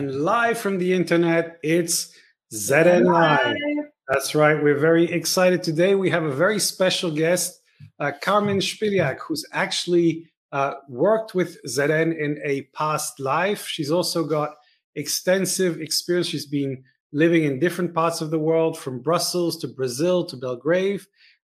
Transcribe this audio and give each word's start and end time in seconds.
And 0.00 0.22
live 0.22 0.56
from 0.56 0.78
the 0.78 0.94
internet, 0.94 1.58
it's 1.62 2.10
ZN 2.54 3.04
Live. 3.04 3.54
That's 4.08 4.34
right. 4.34 4.54
We're 4.54 4.78
very 4.78 5.04
excited 5.04 5.62
today. 5.62 5.94
We 5.94 6.08
have 6.08 6.22
a 6.22 6.32
very 6.32 6.58
special 6.58 7.10
guest, 7.10 7.60
uh, 7.98 8.12
Carmen 8.22 8.60
Spiliak, 8.60 9.18
who's 9.18 9.46
actually 9.52 10.32
uh, 10.52 10.76
worked 10.88 11.34
with 11.34 11.58
ZN 11.68 12.18
in 12.18 12.40
a 12.42 12.62
past 12.74 13.20
life. 13.20 13.66
She's 13.66 13.90
also 13.90 14.24
got 14.24 14.54
extensive 14.96 15.82
experience. 15.82 16.28
She's 16.28 16.46
been 16.46 16.82
living 17.12 17.44
in 17.44 17.60
different 17.60 17.92
parts 17.92 18.22
of 18.22 18.30
the 18.30 18.38
world, 18.38 18.78
from 18.78 19.02
Brussels 19.02 19.58
to 19.58 19.68
Brazil 19.68 20.24
to 20.24 20.36
Belgrade. 20.38 21.02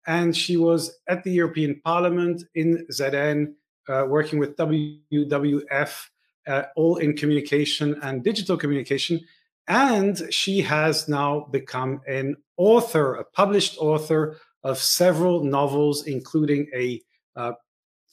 And 0.06 0.38
she 0.38 0.58
was 0.58 0.96
at 1.10 1.24
the 1.24 1.32
European 1.32 1.82
Parliament 1.84 2.44
in 2.54 2.86
ZN, 2.92 3.56
uh, 3.90 4.06
working 4.08 4.38
with 4.38 4.56
WWF 4.58 6.10
uh, 6.48 6.64
all 6.76 6.98
in 6.98 7.16
communication 7.16 8.00
and 8.02 8.24
digital 8.24 8.58
communication. 8.58 9.20
And 9.68 10.22
she 10.34 10.62
has 10.62 11.08
now 11.08 11.48
become 11.52 12.02
an 12.08 12.36
author, 12.58 13.16
a 13.16 13.24
published 13.24 13.78
author 13.78 14.38
of 14.64 14.78
several 14.78 15.44
novels, 15.44 16.08
including 16.08 16.68
a 16.76 17.02
uh, 17.36 17.54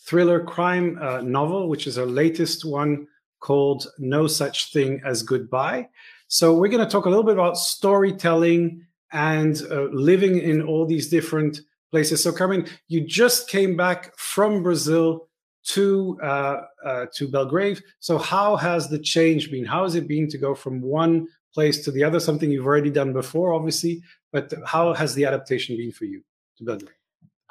thriller 0.07 0.45
crime 0.45 0.99
uh, 1.01 1.21
novel, 1.21 1.69
which 1.69 1.87
is 1.87 1.97
her 1.97 2.07
latest 2.07 2.65
one 2.65 3.07
called 3.41 3.87
No 3.99 4.27
Such 4.27 4.73
Thing 4.73 5.01
as 5.05 5.23
Goodbye. 5.23 5.89
So, 6.29 6.55
we're 6.55 6.69
going 6.69 6.85
to 6.85 6.91
talk 6.91 7.07
a 7.07 7.09
little 7.09 7.25
bit 7.25 7.35
about 7.35 7.57
storytelling 7.57 8.87
and 9.13 9.61
uh, 9.71 9.89
living 9.91 10.39
in 10.39 10.63
all 10.63 10.87
these 10.87 11.09
different 11.09 11.61
places. 11.91 12.23
So, 12.23 12.33
Carmen, 12.33 12.67
you 12.89 13.01
just 13.01 13.49
came 13.49 13.77
back 13.77 14.17
from 14.17 14.63
Brazil 14.63 15.29
to 15.65 16.19
uh, 16.23 16.63
uh, 16.85 17.07
to 17.15 17.29
Belgrade. 17.29 17.83
So 17.99 18.19
how 18.19 18.57
has 18.57 18.89
the 18.89 18.99
change 18.99 19.51
been? 19.51 19.65
How 19.65 19.83
has 19.85 19.95
it 19.95 20.09
been 20.09 20.29
to 20.29 20.39
go 20.39 20.55
from 20.55 20.81
one 20.81 21.27
place 21.55 21.85
to 21.85 21.91
the 21.91 22.05
other? 22.05 22.21
Something 22.21 22.51
you've 22.51 22.67
already 22.67 22.91
done 22.91 23.13
before, 23.13 23.53
obviously, 23.53 24.03
but 24.33 24.53
how 24.67 24.95
has 24.95 25.15
the 25.15 25.25
adaptation 25.25 25.77
been 25.77 25.93
for 25.93 26.05
you 26.05 26.23
to 26.59 26.65
Belgrade? 26.65 26.95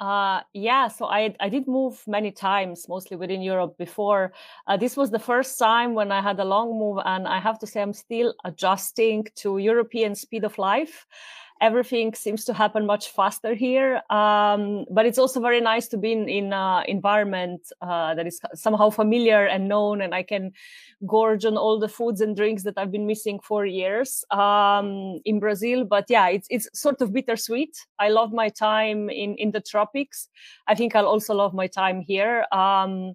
Uh, 0.00 0.40
yeah, 0.54 0.88
so 0.88 1.04
I 1.04 1.34
I 1.40 1.50
did 1.50 1.68
move 1.68 2.02
many 2.06 2.32
times, 2.32 2.88
mostly 2.88 3.18
within 3.18 3.42
Europe 3.42 3.76
before. 3.76 4.32
Uh, 4.66 4.78
this 4.78 4.96
was 4.96 5.10
the 5.10 5.18
first 5.18 5.58
time 5.58 5.92
when 5.92 6.10
I 6.10 6.22
had 6.22 6.40
a 6.40 6.44
long 6.44 6.78
move, 6.78 6.98
and 7.04 7.28
I 7.28 7.38
have 7.38 7.58
to 7.58 7.66
say 7.66 7.82
I'm 7.82 7.92
still 7.92 8.34
adjusting 8.44 9.26
to 9.36 9.58
European 9.58 10.14
speed 10.14 10.44
of 10.44 10.56
life 10.56 11.06
everything 11.60 12.14
seems 12.14 12.44
to 12.44 12.54
happen 12.54 12.86
much 12.86 13.10
faster 13.10 13.54
here. 13.54 14.02
Um, 14.10 14.84
but 14.90 15.06
it's 15.06 15.18
also 15.18 15.40
very 15.40 15.60
nice 15.60 15.88
to 15.88 15.98
be 15.98 16.12
in 16.12 16.28
in 16.28 16.52
an 16.52 16.84
environment 16.88 17.60
uh, 17.80 18.14
that 18.14 18.26
is 18.26 18.40
somehow 18.54 18.90
familiar 18.90 19.46
and 19.46 19.68
known, 19.68 20.00
and 20.00 20.14
I 20.14 20.22
can 20.22 20.52
gorge 21.06 21.44
on 21.44 21.56
all 21.56 21.78
the 21.78 21.88
foods 21.88 22.20
and 22.20 22.36
drinks 22.36 22.62
that 22.64 22.74
I've 22.76 22.92
been 22.92 23.06
missing 23.06 23.40
for 23.40 23.66
years 23.66 24.24
um, 24.30 25.20
in 25.24 25.40
Brazil. 25.40 25.84
But 25.84 26.06
yeah, 26.08 26.28
it's 26.28 26.48
it's 26.50 26.68
sort 26.72 27.00
of 27.02 27.12
bittersweet. 27.12 27.76
I 27.98 28.08
love 28.08 28.32
my 28.32 28.48
time 28.48 29.10
in 29.10 29.36
in 29.36 29.52
the 29.52 29.60
tropics. 29.60 30.28
I 30.66 30.74
think 30.74 30.94
I'll 30.94 31.06
also 31.06 31.34
love 31.34 31.54
my 31.54 31.66
time 31.66 32.00
here. 32.00 32.44
Um, 32.52 33.14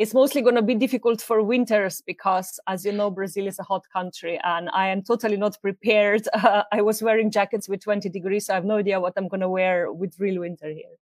it's 0.00 0.14
mostly 0.14 0.40
going 0.40 0.54
to 0.54 0.62
be 0.62 0.74
difficult 0.74 1.20
for 1.20 1.42
winters 1.42 2.00
because, 2.06 2.58
as 2.66 2.86
you 2.86 2.92
know, 2.92 3.10
Brazil 3.10 3.46
is 3.46 3.58
a 3.58 3.62
hot 3.62 3.84
country 3.92 4.40
and 4.42 4.70
I 4.72 4.88
am 4.88 5.02
totally 5.02 5.36
not 5.36 5.60
prepared. 5.60 6.26
Uh, 6.32 6.62
I 6.72 6.80
was 6.80 7.02
wearing 7.02 7.30
jackets 7.30 7.68
with 7.68 7.82
20 7.82 8.08
degrees, 8.08 8.46
so 8.46 8.54
I 8.54 8.56
have 8.56 8.64
no 8.64 8.78
idea 8.78 8.98
what 8.98 9.12
I'm 9.18 9.28
going 9.28 9.42
to 9.42 9.48
wear 9.50 9.92
with 9.92 10.18
real 10.18 10.40
winter 10.40 10.70
here. 10.70 10.96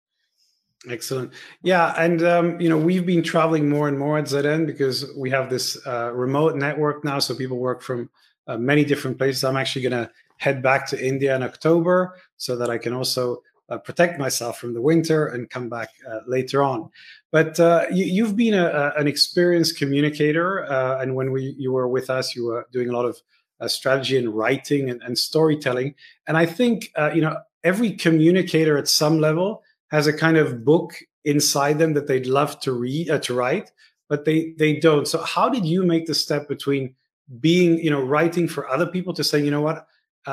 Excellent. 0.91 1.33
Yeah, 1.63 1.95
and 1.97 2.25
um, 2.25 2.61
you 2.61 2.69
know 2.69 2.77
we've 2.77 3.07
been 3.07 3.23
traveling 3.23 3.69
more 3.69 3.87
and 3.87 3.97
more 3.97 4.19
at 4.19 4.25
ZN 4.25 4.67
because 4.67 5.07
we 5.17 5.31
have 5.31 5.49
this 5.49 5.79
uh, 5.87 6.13
remote 6.13 6.57
network 6.57 7.05
now, 7.05 7.21
so 7.21 7.37
people 7.37 7.59
work 7.59 7.83
from 7.83 8.11
uh, 8.49 8.59
many 8.59 8.85
different 8.85 9.17
places. 9.17 9.45
I'm 9.45 9.57
actually 9.57 9.83
going 9.83 10.05
to 10.05 10.11
head 10.39 10.61
back 10.61 10.87
to 10.89 11.05
India 11.05 11.37
in 11.37 11.45
October 11.45 12.17
so 12.37 12.57
that 12.57 12.69
I 12.69 12.79
can 12.79 12.93
also 12.93 13.43
uh, 13.69 13.79
protect 13.79 14.19
myself 14.19 14.59
from 14.59 14.75
the 14.75 14.81
winter 14.81 15.27
and 15.27 15.51
come 15.51 15.69
back 15.69 15.91
uh, 16.09 16.21
later 16.27 16.63
on. 16.63 16.91
But 17.31 17.61
uh, 17.61 17.87
you, 17.91 18.25
have 18.25 18.37
been 18.37 18.55
a, 18.55 18.67
a, 18.67 19.01
an 19.01 19.07
experienced 19.07 19.77
communicator, 19.77 20.65
uh, 20.65 21.01
and 21.01 21.15
when 21.15 21.33
we 21.33 21.55
you 21.59 21.73
were 21.73 21.89
with 21.89 22.09
us, 22.09 22.35
you 22.35 22.47
were 22.47 22.67
doing 22.73 22.89
a 22.89 22.93
lot 22.93 23.05
of 23.05 23.21
uh, 23.61 23.69
strategy 23.69 24.17
and 24.17 24.35
writing 24.35 24.89
and, 24.89 25.03
and, 25.03 25.19
storytelling. 25.19 25.95
And 26.27 26.37
I 26.37 26.47
think 26.47 26.91
uh, 26.97 27.11
you 27.15 27.21
know 27.21 27.37
every 27.65 27.93
communicator 27.93 28.79
at 28.79 28.89
some 28.89 29.21
level 29.21 29.63
has 29.89 30.07
a 30.07 30.13
kind 30.13 30.37
of 30.37 30.65
book 30.65 30.95
inside 31.25 31.79
them 31.79 31.93
that 31.95 32.07
they'd 32.07 32.27
love 32.27 32.61
to 32.61 32.73
read 32.73 33.11
to 33.23 33.35
write, 33.35 33.71
but 34.09 34.25
they 34.25 34.55
they 34.59 34.77
don't. 34.77 35.07
So 35.07 35.23
how 35.23 35.51
did 35.51 35.67
you 35.67 35.83
make 35.83 36.07
the 36.07 36.15
step 36.15 36.49
between 36.49 36.95
being 37.41 37.79
you 37.79 37.91
know 37.91 38.01
writing 38.01 38.49
for 38.49 38.67
other 38.69 38.87
people 38.87 39.13
to 39.13 39.23
say 39.23 39.39
you 39.39 39.51
know 39.51 39.61
what 39.61 39.87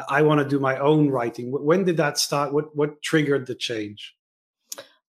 I 0.10 0.22
want 0.22 0.40
to 0.42 0.48
do 0.48 0.60
my 0.60 0.78
own 0.78 1.10
writing. 1.10 1.52
When 1.52 1.84
did 1.84 1.98
that 1.98 2.18
start? 2.18 2.54
What 2.54 2.76
what 2.76 3.02
triggered 3.02 3.48
the 3.48 3.56
change? 3.56 4.16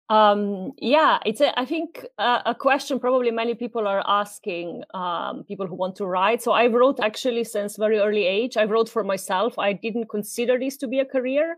Um, 0.09 0.73
yeah, 0.79 1.19
it's 1.27 1.41
a, 1.41 1.59
I 1.59 1.65
think 1.65 2.07
uh, 2.19 2.43
a 2.47 2.55
question 2.55 3.01
probably 3.01 3.33
many 3.33 3.55
people 3.55 3.89
are 3.89 4.05
asking. 4.07 4.85
Um, 4.95 5.45
people 5.45 5.67
who 5.67 5.75
want 5.75 5.97
to 5.97 6.07
write. 6.07 6.43
So 6.43 6.53
I 6.53 6.69
wrote 6.69 7.01
actually 7.01 7.45
since 7.45 7.77
very 7.77 7.99
early 7.99 8.25
age. 8.25 8.57
I 8.57 8.65
wrote 8.65 8.89
for 8.89 9.03
myself. 9.03 9.59
I 9.59 9.73
didn't 9.73 10.09
consider 10.09 10.59
this 10.59 10.77
to 10.79 10.87
be 10.87 11.01
a 11.01 11.05
career 11.05 11.57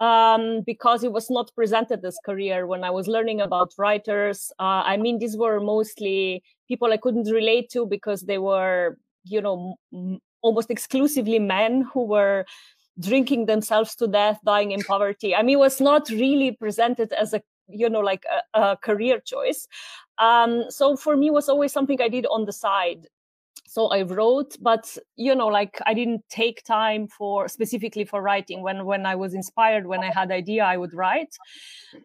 um, 0.00 0.62
because 0.62 1.04
it 1.04 1.12
was 1.12 1.30
not 1.30 1.54
presented 1.54 2.04
as 2.04 2.18
career 2.24 2.66
when 2.66 2.84
I 2.84 2.90
was 2.90 3.06
learning 3.06 3.40
about 3.40 3.74
writers. 3.78 4.50
Uh, 4.58 4.82
I 4.84 4.96
mean, 4.96 5.18
these 5.18 5.36
were 5.36 5.60
mostly 5.60 6.42
people 6.66 6.92
I 6.92 6.96
couldn't 6.96 7.30
relate 7.30 7.70
to 7.70 7.86
because 7.86 8.22
they 8.22 8.38
were, 8.38 8.98
you 9.24 9.40
know, 9.40 9.76
almost 10.42 10.70
exclusively 10.70 11.38
men 11.38 11.82
who 11.92 12.04
were 12.04 12.44
drinking 12.98 13.46
themselves 13.46 13.94
to 13.96 14.06
death, 14.06 14.40
dying 14.44 14.72
in 14.72 14.82
poverty. 14.82 15.34
I 15.34 15.42
mean, 15.42 15.54
it 15.54 15.60
was 15.60 15.80
not 15.80 16.08
really 16.10 16.52
presented 16.52 17.12
as 17.12 17.34
a 17.34 17.42
you 17.68 17.88
know 17.88 18.00
like 18.00 18.24
a, 18.54 18.60
a 18.60 18.76
career 18.76 19.20
choice. 19.20 19.68
Um, 20.18 20.64
so 20.68 20.96
for 20.96 21.16
me, 21.16 21.30
was 21.30 21.48
always 21.48 21.72
something 21.72 22.00
I 22.00 22.08
did 22.08 22.26
on 22.26 22.44
the 22.44 22.52
side 22.52 23.06
so 23.68 23.88
i 23.88 24.02
wrote 24.02 24.56
but 24.60 24.96
you 25.16 25.34
know 25.34 25.46
like 25.46 25.78
i 25.84 25.92
didn't 25.92 26.24
take 26.30 26.64
time 26.64 27.06
for 27.06 27.48
specifically 27.48 28.04
for 28.04 28.22
writing. 28.22 28.62
When 28.62 28.86
when 28.86 29.04
i 29.04 29.14
was 29.14 29.34
inspired 29.34 29.86
when 29.86 30.02
i 30.02 30.10
had 30.10 30.30
idea 30.30 30.64
i 30.64 30.76
would 30.76 30.94
write. 30.94 31.36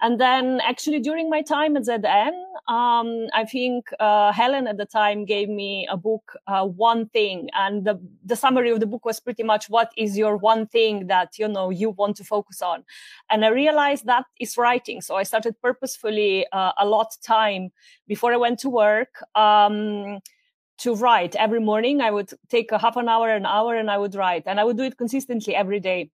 And 0.01 0.19
then 0.19 0.59
actually 0.61 0.99
during 0.99 1.29
my 1.29 1.41
time 1.41 1.77
at 1.77 1.83
zn 1.83 2.33
um, 2.67 3.27
i 3.33 3.45
think 3.45 3.89
uh, 3.99 4.31
helen 4.33 4.67
at 4.67 4.77
the 4.77 4.85
time 4.85 5.25
gave 5.25 5.49
me 5.49 5.87
a 5.89 5.97
book 5.97 6.35
uh, 6.47 6.65
one 6.65 7.07
thing. 7.09 7.49
And 7.53 7.85
the, 7.85 7.99
the 8.25 8.35
summary 8.35 8.71
of 8.71 8.79
the 8.79 8.85
book 8.85 9.05
was 9.05 9.19
pretty 9.19 9.43
much 9.43 9.69
what 9.69 9.91
is 9.97 10.17
your 10.17 10.35
one 10.37 10.67
thing 10.67 11.07
that 11.07 11.39
you 11.39 11.47
know 11.47 11.69
you 11.69 11.91
want 11.91 12.17
to 12.17 12.23
focus 12.23 12.61
on? 12.61 12.83
And 13.29 13.45
i 13.45 13.49
realized 13.49 14.05
that 14.05 14.25
is 14.39 14.57
writing. 14.57 15.01
So 15.01 15.15
i 15.15 15.23
started 15.23 15.55
purposefully 15.61 16.45
uh, 16.51 16.73
a 16.77 16.85
lot 16.85 17.15
time 17.23 17.71
before 18.07 18.33
i 18.33 18.37
went 18.37 18.59
to 18.59 18.69
work 18.69 19.23
um, 19.35 20.19
to 20.79 20.95
write 20.95 21.35
every 21.35 21.59
morning. 21.59 22.01
I 22.01 22.11
would 22.11 22.31
take 22.49 22.71
a 22.71 22.77
half 22.77 22.95
an 22.97 23.09
hour, 23.09 23.29
an 23.29 23.45
hour, 23.45 23.75
and 23.75 23.89
I 23.89 23.97
would 23.97 24.15
write. 24.15 24.43
And 24.45 24.59
I 24.59 24.63
would 24.63 24.77
do 24.77 24.83
it 24.83 24.97
consistently 24.97 25.55
every 25.55 25.79
day. 25.79 26.09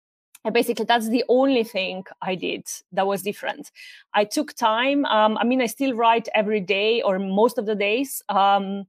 And 0.45 0.53
basically, 0.53 0.85
that's 0.85 1.09
the 1.09 1.23
only 1.27 1.63
thing 1.63 2.03
I 2.21 2.35
did 2.35 2.65
that 2.93 3.05
was 3.05 3.23
different. 3.23 3.71
I 4.13 4.23
took 4.23 4.53
time. 4.53 5.05
Um, 5.05 5.37
I 5.37 5.43
mean, 5.43 5.61
I 5.61 5.65
still 5.65 5.93
write 5.93 6.29
every 6.33 6.61
day 6.61 7.01
or 7.01 7.19
most 7.19 7.57
of 7.57 7.65
the 7.65 7.75
days. 7.75 8.21
Um, 8.29 8.85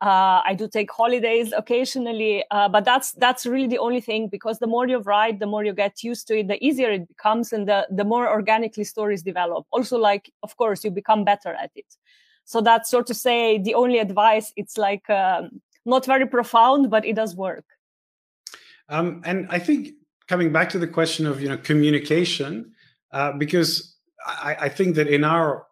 uh, 0.00 0.42
I 0.44 0.54
do 0.54 0.68
take 0.68 0.90
holidays 0.90 1.52
occasionally, 1.56 2.44
uh, 2.50 2.68
but 2.68 2.84
that's 2.84 3.12
that's 3.12 3.46
really 3.46 3.68
the 3.68 3.78
only 3.78 4.00
thing 4.00 4.28
because 4.28 4.58
the 4.58 4.66
more 4.66 4.86
you 4.86 4.98
write, 4.98 5.38
the 5.38 5.46
more 5.46 5.64
you 5.64 5.72
get 5.72 6.02
used 6.02 6.28
to 6.28 6.40
it, 6.40 6.48
the 6.48 6.62
easier 6.62 6.90
it 6.90 7.08
becomes, 7.08 7.52
and 7.52 7.66
the 7.66 7.86
the 7.90 8.04
more 8.04 8.28
organically 8.28 8.84
stories 8.84 9.22
develop. 9.22 9.66
Also, 9.70 9.96
like 9.96 10.30
of 10.42 10.56
course, 10.56 10.84
you 10.84 10.90
become 10.90 11.24
better 11.24 11.54
at 11.54 11.70
it. 11.74 11.86
So 12.44 12.60
that's 12.60 12.90
sort 12.90 13.10
of 13.10 13.16
say 13.16 13.58
the 13.58 13.74
only 13.74 13.98
advice. 13.98 14.52
It's 14.56 14.76
like 14.76 15.08
um, 15.10 15.62
not 15.84 16.06
very 16.06 16.26
profound, 16.26 16.90
but 16.90 17.04
it 17.04 17.16
does 17.16 17.34
work. 17.34 17.64
Um, 18.88 19.22
and 19.24 19.46
I 19.50 19.58
think 19.58 19.90
coming 20.28 20.52
back 20.52 20.68
to 20.70 20.78
the 20.78 20.86
question 20.86 21.26
of 21.26 21.40
you 21.40 21.48
know 21.48 21.56
communication, 21.56 22.72
uh, 23.12 23.32
because 23.32 23.96
I, 24.26 24.56
I, 24.60 24.68
think 24.68 24.96
that 24.96 25.08
in 25.08 25.24
our 25.24 25.66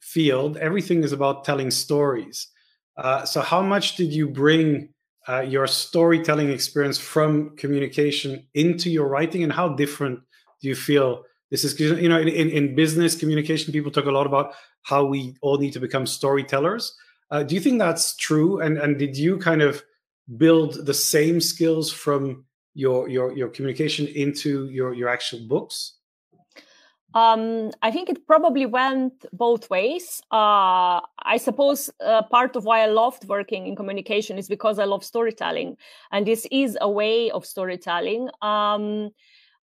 field 0.00 0.56
everything 0.56 1.04
is 1.04 1.12
about 1.12 1.44
telling 1.44 1.70
stories. 1.70 2.48
Uh, 2.96 3.24
so 3.24 3.40
how 3.40 3.62
much 3.62 3.96
did 3.96 4.12
you 4.12 4.28
bring 4.28 4.88
uh, 5.28 5.40
your 5.40 5.66
storytelling 5.66 6.50
experience 6.50 6.98
from 6.98 7.56
communication 7.56 8.46
into 8.54 8.90
your 8.90 9.08
writing, 9.08 9.42
and 9.42 9.52
how 9.52 9.68
different 9.68 10.20
do 10.60 10.68
you 10.68 10.74
feel 10.74 11.22
this 11.50 11.64
is 11.64 11.78
you 11.78 12.08
know 12.08 12.18
in, 12.18 12.28
in 12.28 12.74
business 12.74 13.14
communication 13.14 13.72
people 13.72 13.90
talk 13.90 14.06
a 14.06 14.10
lot 14.10 14.26
about 14.26 14.54
how 14.86 15.04
we 15.04 15.34
all 15.42 15.58
need 15.58 15.72
to 15.72 15.80
become 15.80 16.06
storytellers 16.06 16.94
uh, 17.30 17.42
do 17.42 17.54
you 17.54 17.60
think 17.60 17.78
that's 17.78 18.14
true 18.16 18.60
and 18.60 18.78
and 18.78 18.98
did 18.98 19.16
you 19.16 19.36
kind 19.38 19.62
of 19.62 19.82
build 20.36 20.86
the 20.86 20.94
same 20.94 21.40
skills 21.40 21.92
from 21.92 22.44
your 22.74 23.08
your 23.08 23.36
your 23.36 23.48
communication 23.48 24.06
into 24.06 24.68
your 24.68 24.94
your 24.94 25.08
actual 25.08 25.40
books 25.46 25.96
Um, 27.16 27.70
I 27.80 27.90
think 27.90 28.10
it 28.10 28.26
probably 28.26 28.66
went 28.66 29.24
both 29.32 29.70
ways. 29.70 30.20
Uh, 30.30 31.00
I 31.34 31.38
suppose 31.38 31.88
uh, 32.04 32.22
part 32.28 32.56
of 32.56 32.64
why 32.64 32.82
I 32.82 32.88
loved 32.92 33.24
working 33.26 33.66
in 33.66 33.74
communication 33.74 34.36
is 34.36 34.48
because 34.48 34.78
I 34.78 34.84
love 34.84 35.02
storytelling, 35.02 35.78
and 36.12 36.26
this 36.26 36.46
is 36.50 36.76
a 36.80 36.90
way 36.90 37.30
of 37.30 37.46
storytelling. 37.46 38.28
Um, 38.42 39.10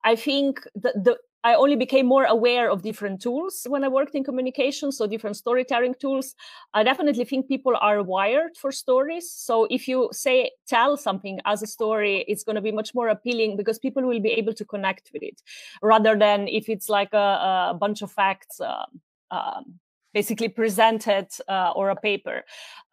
I 0.04 0.16
think 0.16 0.66
the, 0.74 0.92
the 1.06 1.18
I 1.44 1.56
only 1.56 1.76
became 1.76 2.06
more 2.06 2.24
aware 2.24 2.72
of 2.72 2.82
different 2.82 3.22
tools 3.22 3.66
when 3.68 3.84
I 3.84 3.90
worked 3.90 4.16
in 4.16 4.24
communication, 4.24 4.92
so 4.92 5.08
different 5.08 5.36
storytelling 5.36 5.96
tools. 6.00 6.36
I 6.74 6.84
definitely 6.84 7.26
think 7.26 7.48
people 7.48 7.74
are 7.80 8.02
wired 8.02 8.56
for 8.58 8.72
stories. 8.72 9.30
So 9.32 9.66
if 9.70 9.88
you 9.88 10.10
say 10.12 10.52
tell 10.68 10.96
something 10.96 11.40
as 11.46 11.62
a 11.62 11.68
story, 11.68 12.24
it's 12.28 12.44
going 12.44 12.56
to 12.56 12.62
be 12.62 12.72
much 12.72 12.96
more 12.96 13.10
appealing 13.10 13.58
because 13.58 13.78
people 13.78 14.04
will 14.04 14.22
be 14.22 14.32
able 14.32 14.54
to 14.54 14.66
connect 14.66 15.12
with 15.14 15.24
it, 15.24 15.42
rather 15.82 16.18
than 16.18 16.48
if 16.48 16.70
it's 16.70 16.90
like 16.90 17.14
a, 17.14 17.72
a 17.72 17.78
bunch 17.78 18.02
of 18.02 18.12
facts. 18.12 18.62
Uh, 18.62 18.86
um, 19.32 19.80
basically 20.14 20.48
presented 20.48 21.28
uh, 21.48 21.72
or 21.76 21.90
a 21.90 21.96
paper. 21.96 22.44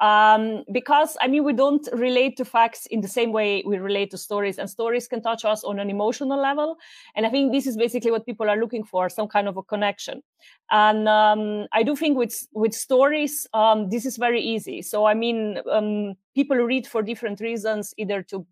Um, 0.01 0.65
because 0.73 1.17
i 1.21 1.29
mean 1.29 1.45
we 1.45 1.53
don't 1.53 1.87
relate 1.93 2.37
to 2.39 2.45
facts 2.45 2.87
in 2.87 3.03
the 3.03 3.09
same 3.09 3.33
way 3.33 3.63
we 3.67 3.77
relate 3.77 4.11
to 4.13 4.19
stories 4.19 4.59
and 4.59 4.71
stories 4.71 5.07
can 5.07 5.21
touch 5.21 5.45
us 5.45 5.63
on 5.63 5.79
an 5.79 5.91
emotional 5.91 6.41
level. 6.41 6.77
And 7.15 7.27
i 7.27 7.31
think 7.31 7.53
this 7.53 7.67
is 7.67 7.77
basically 7.77 8.11
what 8.11 8.27
people 8.27 8.49
are 8.49 8.57
looking 8.57 8.85
for 8.85 9.09
some 9.09 9.29
kind 9.29 9.49
of 9.49 9.57
a 9.57 9.63
connection. 9.63 10.23
And 10.71 11.09
um, 11.09 11.67
i 11.73 11.83
do 11.83 11.95
think 11.97 12.17
with 12.17 12.47
with 12.53 12.75
stories 12.75 13.47
um, 13.53 13.91
this 13.91 14.07
is 14.07 14.17
very 14.17 14.41
easy. 14.41 14.83
So 14.83 15.05
i 15.05 15.15
mean 15.15 15.59
um, 15.71 16.15
people 16.35 16.57
read 16.57 16.87
for 16.87 17.03
different 17.03 17.41
reasons 17.41 17.95
either 17.99 18.23
to 18.25 18.47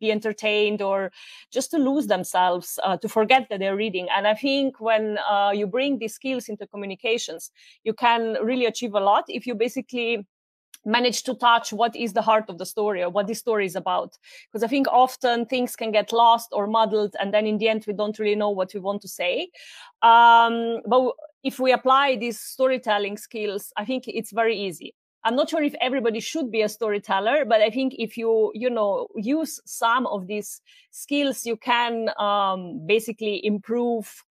be 0.00 0.10
entertained 0.10 0.82
or 0.82 1.10
just 1.50 1.70
to 1.70 1.78
lose 1.78 2.06
themselves 2.06 2.78
uh, 2.82 2.96
to 2.96 3.08
forget 3.08 3.48
that 3.50 3.60
they're 3.60 3.76
reading. 3.76 4.08
And 4.14 4.26
i 4.26 4.34
think 4.34 4.80
when 4.80 5.18
uh, 5.30 5.52
you 5.54 5.66
bring 5.66 5.98
these 5.98 6.14
skills 6.14 6.48
into 6.48 6.66
communications 6.66 7.50
you 7.84 7.94
can 7.94 8.36
really 8.42 8.66
achieve 8.66 8.94
a 8.94 9.00
lot 9.00 9.24
if 9.28 9.46
you 9.46 9.54
basically 9.54 10.26
manage 10.84 11.22
to 11.24 11.34
touch 11.34 11.72
what 11.72 11.94
is 11.96 12.12
the 12.12 12.22
heart 12.22 12.44
of 12.48 12.56
the 12.58 12.64
story 12.64 13.02
or 13.02 13.10
what 13.10 13.26
the 13.26 13.34
story 13.34 13.66
is 13.66 13.76
about. 13.76 14.16
Because 14.46 14.62
i 14.62 14.68
think 14.68 14.86
often 14.88 15.46
things 15.46 15.76
can 15.76 15.90
get 15.92 16.12
lost 16.12 16.48
or 16.52 16.66
muddled 16.66 17.14
and 17.20 17.32
then 17.34 17.46
in 17.46 17.58
the 17.58 17.68
end 17.68 17.84
we 17.86 17.92
don't 17.92 18.18
really 18.18 18.36
know 18.36 18.50
what 18.50 18.72
we 18.74 18.80
want 18.80 19.02
to 19.02 19.08
say. 19.08 19.50
Um, 20.02 20.80
but 20.86 21.12
if 21.44 21.58
we 21.58 21.72
apply 21.72 22.16
these 22.16 22.38
storytelling 22.40 23.16
skills 23.16 23.72
i 23.76 23.84
think 23.84 24.04
it's 24.06 24.32
very 24.32 24.56
easy 24.58 24.94
i'm 25.24 25.36
not 25.36 25.48
sure 25.48 25.62
if 25.62 25.74
everybody 25.80 26.20
should 26.20 26.50
be 26.50 26.62
a 26.62 26.68
storyteller 26.68 27.44
but 27.44 27.60
i 27.60 27.70
think 27.70 27.94
if 27.98 28.16
you 28.16 28.50
you 28.54 28.70
know 28.70 29.06
use 29.16 29.60
some 29.64 30.06
of 30.06 30.26
these 30.26 30.60
skills 30.90 31.46
you 31.46 31.56
can 31.56 32.10
um, 32.18 32.86
basically 32.86 33.44
improve 33.44 34.24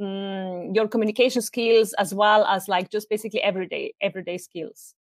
um, 0.00 0.70
your 0.74 0.86
communication 0.88 1.42
skills 1.42 1.92
as 1.94 2.14
well 2.14 2.44
as 2.44 2.68
like 2.68 2.90
just 2.90 3.10
basically 3.10 3.42
everyday 3.42 3.92
everyday 4.00 4.38
skills. 4.38 4.94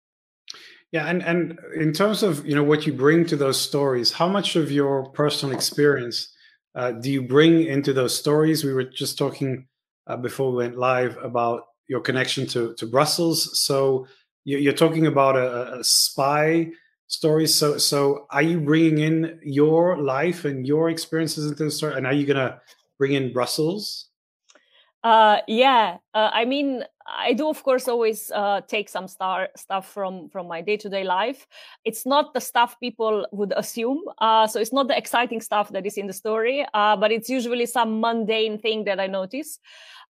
Yeah 0.92 1.06
and 1.06 1.22
and 1.22 1.60
in 1.75 1.94
terms 1.94 2.24
of 2.24 2.48
you 2.48 2.56
know 2.56 2.63
what 2.63 2.88
you 2.88 2.94
bring 2.94 3.25
to 3.28 3.36
those 3.36 3.62
stories 3.62 4.13
how 4.13 4.28
much 4.28 4.56
of 4.56 4.72
your 4.72 5.12
personal 5.12 5.54
experience 5.54 6.34
uh, 6.78 6.92
do 6.92 7.12
you 7.12 7.24
bring 7.24 7.66
into 7.66 7.92
those 7.92 8.16
stories? 8.16 8.63
We 8.63 8.72
were 8.72 8.84
just 8.84 9.18
talking 9.18 9.68
uh, 10.06 10.16
before 10.16 10.51
we 10.51 10.57
went 10.57 10.78
live 10.78 11.18
about 11.18 11.63
your 11.88 12.01
connection 12.01 12.45
to 12.48 12.75
to 12.75 12.86
brussels. 12.86 13.60
So 13.60 14.07
you're 14.48 14.74
talking 14.74 15.08
about 15.08 15.36
a, 15.36 15.80
a 15.80 15.84
spy 15.84 16.72
story. 17.08 17.48
So, 17.48 17.78
so 17.78 18.28
are 18.30 18.42
you 18.42 18.62
bringing 18.62 19.00
in 19.00 19.40
your 19.44 19.98
life 20.02 20.46
and 20.46 20.66
your 20.66 20.90
experiences 20.90 21.52
into 21.52 21.66
the 21.66 21.72
story? 21.72 21.96
And 21.96 22.08
are 22.08 22.14
you 22.14 22.26
to 22.38 22.62
bring 22.98 23.14
in 23.14 23.34
Brussels? 23.34 24.08
Uh, 25.04 25.38
yeah, 25.48 25.98
uh, 26.14 26.30
I 26.34 26.46
mean, 26.46 26.84
I 27.08 27.34
do, 27.34 27.50
of 27.50 27.64
course, 27.64 27.88
always 27.88 28.32
uh, 28.32 28.62
take 28.68 28.90
some 28.90 29.08
star 29.08 29.50
stuff 29.56 29.90
from 29.90 30.28
from 30.28 30.48
my 30.48 30.62
day 30.62 30.76
to 30.78 30.90
day 30.90 31.04
life. 31.04 31.48
It's 31.86 32.06
not 32.06 32.34
the 32.34 32.42
stuff 32.42 32.78
people 32.80 33.26
would 33.32 33.54
assume, 33.56 34.02
uh, 34.18 34.48
so 34.48 34.60
it's 34.60 34.74
not 34.74 34.88
the 34.88 34.98
exciting 34.98 35.40
stuff 35.40 35.70
that 35.70 35.86
is 35.86 35.98
in 35.98 36.08
the 36.08 36.14
story, 36.14 36.66
uh, 36.74 36.98
but 36.98 37.12
it's 37.12 37.30
usually 37.30 37.66
some 37.66 38.02
mundane 38.02 38.60
thing 38.60 38.84
that 38.86 39.00
I 39.00 39.08
notice. 39.08 39.60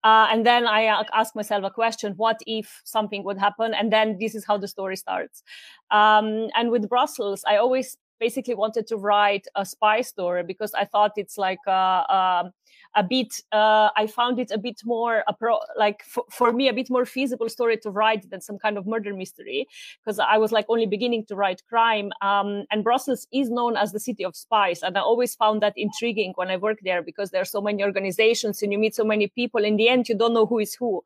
Uh, 0.06 0.28
and 0.32 0.46
then 0.46 0.68
I 0.68 0.84
ask 1.14 1.36
myself 1.36 1.64
a 1.64 1.72
question: 1.72 2.14
What 2.16 2.40
if 2.46 2.82
something 2.86 3.24
would 3.24 3.40
happen? 3.40 3.74
And 3.74 3.92
then 3.92 4.18
this 4.20 4.36
is 4.36 4.46
how 4.46 4.58
the 4.58 4.68
story 4.68 4.96
starts. 4.96 5.42
Um, 5.90 6.48
and 6.56 6.70
with 6.70 6.88
Brussels, 6.88 7.44
I 7.48 7.58
always 7.58 7.98
basically 8.20 8.54
wanted 8.54 8.88
to 8.88 8.98
write 8.98 9.48
a 9.56 9.66
spy 9.66 10.02
story 10.02 10.44
because 10.44 10.74
I 10.74 10.86
thought 10.86 11.14
it's 11.18 11.38
like 11.38 11.60
a, 11.68 11.72
a, 11.72 12.52
a 12.96 13.04
bit. 13.04 13.42
Uh, 13.52 13.90
I 13.96 14.08
found 14.08 14.40
it 14.40 14.52
a 14.52 14.58
bit 14.58 14.82
more 14.86 15.24
pro, 15.40 15.60
like 15.78 16.04
for, 16.04 16.24
for 16.32 16.54
me 16.54 16.68
a 16.68 16.74
bit 16.74 16.90
more 16.90 17.06
feasible 17.06 17.50
story 17.50 17.78
to 17.78 17.90
write 17.90 18.30
than 18.30 18.42
some 18.42 18.58
kind 18.58 18.78
of 18.78 18.88
murder 18.88 19.14
mystery 19.14 19.68
because 20.04 20.20
I 20.20 20.38
was 20.38 20.52
like 20.52 20.66
only 20.70 20.86
beginning 20.86 21.26
to 21.26 21.36
write 21.36 21.62
crime. 21.68 22.12
Um, 22.22 22.66
and 22.72 22.84
Brussels 22.84 23.28
is 23.34 23.50
known 23.50 23.78
as 23.78 23.92
the 23.92 24.00
city 24.00 24.24
of 24.24 24.36
spies, 24.36 24.82
and 24.84 24.98
I 24.98 25.02
always 25.02 25.36
found 25.36 25.62
that 25.62 25.74
intriguing 25.76 26.34
when 26.36 26.50
I 26.50 26.58
worked 26.58 26.84
there 26.84 27.02
because 27.02 27.32
there 27.32 27.42
are 27.42 27.46
so 27.46 27.62
many 27.62 27.84
organizations 27.84 28.62
and 28.62 28.72
you 28.72 28.80
meet 28.80 28.96
so 28.96 29.04
many 29.04 29.28
people. 29.28 29.64
In 29.64 29.78
the 29.78 29.90
end, 29.90 30.10
you 30.10 30.16
don't 30.16 30.34
know 30.34 30.46
who 30.46 30.60
is 30.60 30.74
who. 30.76 31.04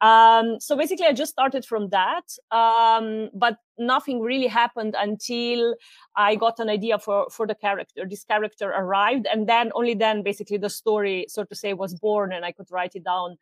Um, 0.00 0.60
so 0.60 0.76
basically, 0.76 1.06
I 1.06 1.12
just 1.12 1.32
started 1.32 1.64
from 1.64 1.88
that, 1.90 2.26
um, 2.50 3.30
but 3.34 3.58
nothing 3.78 4.20
really 4.20 4.46
happened 4.46 4.94
until 4.98 5.74
I 6.16 6.36
got 6.36 6.58
an 6.58 6.68
idea 6.68 6.98
for 6.98 7.28
for 7.30 7.46
the 7.46 7.54
character. 7.54 8.06
This 8.08 8.24
character 8.24 8.68
arrived, 8.70 9.26
and 9.32 9.48
then 9.48 9.72
only 9.74 9.94
then, 9.94 10.22
basically, 10.22 10.58
the 10.58 10.70
story, 10.70 11.01
so 11.28 11.44
to 11.44 11.54
say, 11.54 11.72
was 11.74 11.94
born, 11.94 12.32
and 12.32 12.44
I 12.44 12.52
could 12.52 12.70
write 12.70 12.94
it 12.94 13.04
down. 13.04 13.38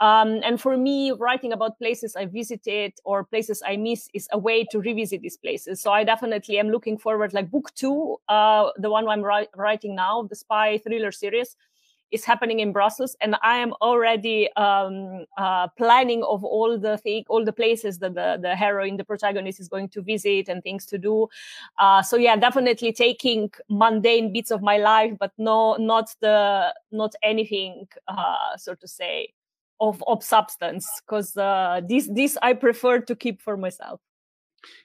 Um, 0.00 0.40
and 0.42 0.58
for 0.58 0.78
me, 0.78 1.12
writing 1.12 1.52
about 1.52 1.78
places 1.78 2.16
I 2.16 2.24
visited 2.24 2.94
or 3.04 3.22
places 3.24 3.62
I 3.66 3.76
miss 3.76 4.08
is 4.14 4.28
a 4.32 4.38
way 4.38 4.64
to 4.70 4.80
revisit 4.80 5.20
these 5.20 5.36
places. 5.36 5.82
So 5.82 5.92
I 5.92 6.04
definitely 6.04 6.58
am 6.58 6.70
looking 6.70 6.96
forward, 6.96 7.34
like 7.34 7.50
book 7.50 7.70
two, 7.74 8.16
uh, 8.28 8.70
the 8.78 8.88
one 8.90 9.06
I'm 9.06 9.22
ri- 9.22 9.48
writing 9.54 9.94
now, 9.94 10.22
the 10.22 10.36
spy 10.36 10.78
thriller 10.78 11.12
series 11.12 11.54
is 12.10 12.24
happening 12.24 12.60
in 12.60 12.72
Brussels, 12.72 13.16
and 13.20 13.36
I 13.42 13.58
am 13.58 13.72
already 13.80 14.52
um, 14.56 15.26
uh, 15.36 15.68
planning 15.76 16.22
of 16.24 16.44
all 16.44 16.78
the 16.78 17.24
all 17.28 17.44
the 17.44 17.52
places 17.52 17.98
that 17.98 18.14
the, 18.14 18.38
the 18.40 18.56
heroine, 18.56 18.96
the 18.96 19.04
protagonist, 19.04 19.60
is 19.60 19.68
going 19.68 19.88
to 19.90 20.02
visit 20.02 20.48
and 20.48 20.62
things 20.62 20.86
to 20.86 20.98
do. 20.98 21.28
Uh, 21.78 22.02
so 22.02 22.16
yeah, 22.16 22.36
definitely 22.36 22.92
taking 22.92 23.50
mundane 23.68 24.32
bits 24.32 24.50
of 24.50 24.62
my 24.62 24.78
life, 24.78 25.12
but 25.18 25.32
no, 25.38 25.76
not 25.76 26.14
the, 26.20 26.74
not 26.90 27.14
anything, 27.22 27.86
uh, 28.08 28.56
so 28.56 28.74
to 28.74 28.88
say, 28.88 29.32
of 29.80 30.02
of 30.06 30.22
substance, 30.22 30.88
because 31.00 31.36
uh, 31.36 31.80
this 31.88 32.08
this 32.12 32.36
I 32.42 32.54
prefer 32.54 33.00
to 33.00 33.16
keep 33.16 33.40
for 33.40 33.56
myself. 33.56 34.00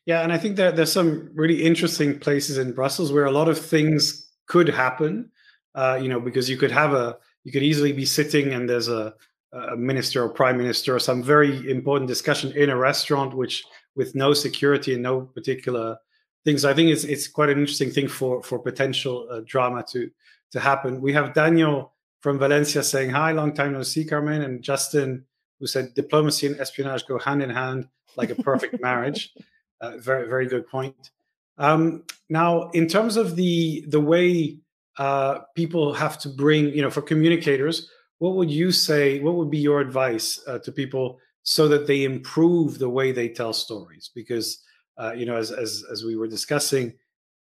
Yeah, 0.05 0.21
and 0.21 0.31
I 0.31 0.37
think 0.37 0.55
that 0.55 0.75
there's 0.75 0.91
some 0.91 1.29
really 1.33 1.63
interesting 1.63 2.19
places 2.19 2.57
in 2.57 2.71
Brussels 2.71 3.11
where 3.11 3.25
a 3.25 3.31
lot 3.31 3.49
of 3.49 3.59
things 3.59 4.29
could 4.47 4.69
happen 4.69 5.31
uh, 5.75 5.99
you 6.01 6.09
know, 6.09 6.19
because 6.19 6.49
you 6.49 6.57
could 6.57 6.71
have 6.71 6.93
a, 6.93 7.17
you 7.43 7.51
could 7.51 7.63
easily 7.63 7.91
be 7.91 8.05
sitting 8.05 8.53
and 8.53 8.67
there's 8.67 8.87
a, 8.87 9.13
a 9.53 9.75
minister 9.75 10.23
or 10.23 10.29
prime 10.29 10.57
minister 10.57 10.95
or 10.95 10.99
some 10.99 11.21
very 11.21 11.69
important 11.69 12.07
discussion 12.07 12.51
in 12.53 12.69
a 12.69 12.77
restaurant, 12.77 13.35
which 13.35 13.63
with 13.95 14.15
no 14.15 14.33
security 14.33 14.93
and 14.93 15.03
no 15.03 15.21
particular 15.21 15.97
things. 16.43 16.65
I 16.65 16.73
think 16.73 16.89
it's 16.91 17.03
it's 17.03 17.27
quite 17.27 17.49
an 17.49 17.59
interesting 17.59 17.91
thing 17.91 18.07
for 18.07 18.41
for 18.43 18.59
potential 18.59 19.27
uh, 19.29 19.41
drama 19.45 19.83
to 19.91 20.09
to 20.51 20.59
happen. 20.59 21.01
We 21.01 21.13
have 21.13 21.33
Daniel 21.33 21.93
from 22.21 22.39
Valencia 22.39 22.83
saying 22.83 23.11
hi, 23.11 23.31
long 23.31 23.53
time 23.53 23.73
no 23.73 23.83
see, 23.83 24.05
Carmen, 24.05 24.41
and 24.41 24.63
Justin 24.63 25.25
who 25.59 25.67
said 25.67 25.93
diplomacy 25.93 26.47
and 26.47 26.59
espionage 26.59 27.07
go 27.07 27.17
hand 27.17 27.41
in 27.41 27.49
hand 27.49 27.87
like 28.17 28.29
a 28.29 28.35
perfect 28.35 28.81
marriage. 28.81 29.33
Uh, 29.81 29.97
very 29.97 30.25
very 30.29 30.47
good 30.47 30.65
point. 30.69 31.11
Um, 31.57 32.05
now, 32.29 32.69
in 32.69 32.87
terms 32.87 33.17
of 33.17 33.35
the 33.35 33.83
the 33.89 33.99
way 33.99 34.57
uh, 34.97 35.39
people 35.55 35.93
have 35.93 36.17
to 36.19 36.29
bring, 36.29 36.69
you 36.69 36.81
know, 36.81 36.89
for 36.89 37.01
communicators, 37.01 37.89
what 38.19 38.35
would 38.35 38.49
you 38.49 38.71
say? 38.71 39.19
What 39.19 39.35
would 39.35 39.51
be 39.51 39.57
your 39.57 39.81
advice 39.81 40.41
uh, 40.47 40.59
to 40.59 40.71
people 40.71 41.19
so 41.43 41.67
that 41.67 41.85
they 41.85 42.03
improve 42.03 42.79
the 42.79 42.89
way 42.89 43.11
they 43.11 43.29
tell 43.29 43.53
stories? 43.53 44.09
Because, 44.15 44.63
uh, 44.97 45.13
you 45.13 45.25
know, 45.25 45.35
as, 45.35 45.51
as, 45.51 45.83
as 45.91 46.03
we 46.03 46.15
were 46.15 46.27
discussing, 46.27 46.93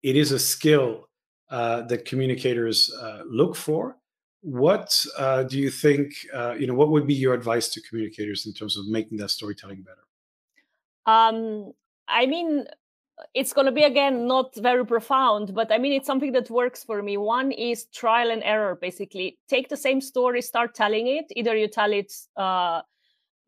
it 0.03 0.15
is 0.15 0.31
a 0.31 0.39
skill 0.39 1.07
uh, 1.49 1.81
that 1.83 2.05
communicators 2.05 2.93
uh, 2.93 3.21
look 3.25 3.55
for. 3.55 3.97
What 4.41 5.05
uh, 5.17 5.43
do 5.43 5.57
you 5.57 5.71
think, 5.71 6.13
you 6.59 6.67
know, 6.67 6.75
what 6.75 6.89
would 6.89 7.07
be 7.07 7.15
your 7.15 7.33
advice 7.33 7.69
to 7.69 7.81
communicators 7.81 8.45
in 8.45 8.53
terms 8.53 8.77
of 8.77 8.87
making 8.87 9.17
that 9.17 9.29
storytelling 9.29 9.81
better? 9.81 10.05
Um, 11.07 11.71
I 12.07 12.25
mean, 12.25 12.65
it's 13.33 13.53
going 13.53 13.65
to 13.65 13.71
be 13.71 13.83
again 13.83 14.27
not 14.27 14.53
very 14.55 14.85
profound 14.85 15.53
but 15.53 15.71
i 15.71 15.77
mean 15.77 15.93
it's 15.93 16.07
something 16.07 16.31
that 16.33 16.49
works 16.49 16.83
for 16.83 17.01
me. 17.01 17.17
One 17.17 17.51
is 17.51 17.85
trial 17.85 18.31
and 18.31 18.43
error 18.43 18.75
basically. 18.75 19.37
Take 19.47 19.69
the 19.69 19.77
same 19.77 20.01
story 20.01 20.41
start 20.41 20.75
telling 20.75 21.07
it. 21.07 21.25
Either 21.35 21.55
you 21.55 21.67
tell 21.67 21.91
it 21.93 22.11
uh, 22.35 22.81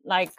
like 0.04 0.32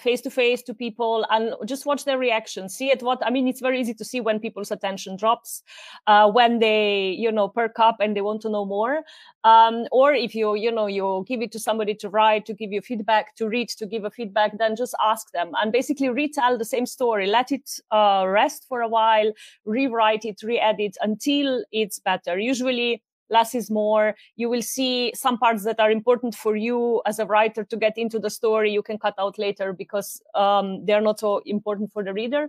face 0.00 0.20
to 0.22 0.30
face 0.30 0.62
to 0.62 0.74
people 0.74 1.26
and 1.30 1.54
just 1.66 1.86
watch 1.86 2.04
their 2.04 2.18
reaction. 2.18 2.68
See 2.68 2.90
at 2.90 3.02
what 3.02 3.24
i 3.24 3.30
mean 3.30 3.48
it's 3.48 3.60
very 3.60 3.80
easy 3.80 3.94
to 3.94 4.04
see 4.04 4.20
when 4.20 4.40
people's 4.40 4.70
attention 4.70 5.16
drops 5.16 5.62
uh, 6.06 6.30
when 6.30 6.58
they 6.58 7.10
you 7.18 7.30
know 7.30 7.48
perk 7.48 7.78
up 7.78 7.96
and 8.00 8.16
they 8.16 8.20
want 8.20 8.42
to 8.42 8.48
know 8.48 8.64
more. 8.64 9.02
Um, 9.44 9.86
or 9.92 10.12
if 10.12 10.34
you 10.34 10.54
you 10.54 10.72
know 10.72 10.86
you 10.86 11.24
give 11.26 11.42
it 11.42 11.52
to 11.52 11.58
somebody 11.58 11.94
to 11.96 12.08
write 12.08 12.46
to 12.46 12.54
give 12.54 12.72
you 12.72 12.80
feedback 12.80 13.34
to 13.36 13.48
read 13.48 13.68
to 13.70 13.86
give 13.86 14.04
a 14.04 14.10
feedback 14.10 14.58
then 14.58 14.76
just 14.76 14.94
ask 15.04 15.30
them. 15.32 15.52
And 15.60 15.72
basically 15.72 16.08
retell 16.08 16.58
the 16.58 16.64
same 16.64 16.86
story. 16.86 17.26
Let 17.26 17.52
it 17.52 17.70
uh, 17.90 18.24
rest 18.26 18.66
for 18.68 18.80
a 18.80 18.88
while 18.88 19.32
rewrite 19.64 20.24
it 20.24 20.42
re-edit 20.42 20.96
until 21.00 21.64
it's 21.72 21.98
better. 21.98 22.38
Usually 22.38 23.02
less 23.30 23.54
is 23.54 23.70
more. 23.70 24.14
You 24.36 24.50
will 24.50 24.62
see 24.62 25.12
some 25.14 25.38
parts 25.38 25.64
that 25.64 25.80
are 25.80 25.90
important 25.90 26.34
for 26.34 26.56
you 26.56 27.00
as 27.06 27.18
a 27.18 27.26
writer 27.26 27.64
to 27.64 27.76
get 27.76 27.96
into 27.96 28.18
the 28.18 28.30
story. 28.30 28.72
You 28.72 28.82
can 28.82 28.98
cut 28.98 29.14
out 29.18 29.38
later 29.38 29.72
because 29.72 30.20
um, 30.34 30.84
they're 30.84 31.00
not 31.00 31.20
so 31.20 31.40
important 31.46 31.92
for 31.92 32.04
the 32.04 32.12
reader. 32.12 32.48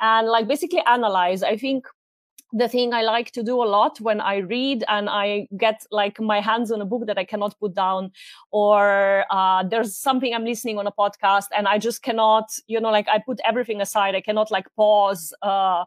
And 0.00 0.28
like 0.28 0.48
basically 0.48 0.82
analyze. 0.86 1.42
I 1.42 1.56
think 1.56 1.86
the 2.52 2.68
thing 2.68 2.94
I 2.94 3.02
like 3.02 3.32
to 3.32 3.42
do 3.42 3.62
a 3.62 3.66
lot 3.66 4.00
when 4.00 4.20
I 4.20 4.36
read 4.36 4.84
and 4.88 5.10
I 5.10 5.48
get 5.56 5.84
like 5.90 6.20
my 6.20 6.40
hands 6.40 6.70
on 6.70 6.80
a 6.80 6.84
book 6.84 7.06
that 7.06 7.18
I 7.18 7.24
cannot 7.24 7.58
put 7.58 7.74
down, 7.74 8.12
or 8.50 9.24
uh, 9.30 9.64
there's 9.64 9.96
something 9.96 10.32
I'm 10.32 10.44
listening 10.44 10.78
on 10.78 10.86
a 10.86 10.92
podcast 10.92 11.46
and 11.56 11.66
I 11.66 11.78
just 11.78 12.02
cannot, 12.02 12.50
you 12.66 12.80
know, 12.80 12.90
like 12.90 13.08
I 13.08 13.18
put 13.18 13.40
everything 13.44 13.80
aside. 13.80 14.14
I 14.14 14.20
cannot 14.20 14.50
like 14.50 14.66
pause. 14.76 15.34
Uh, 15.42 15.84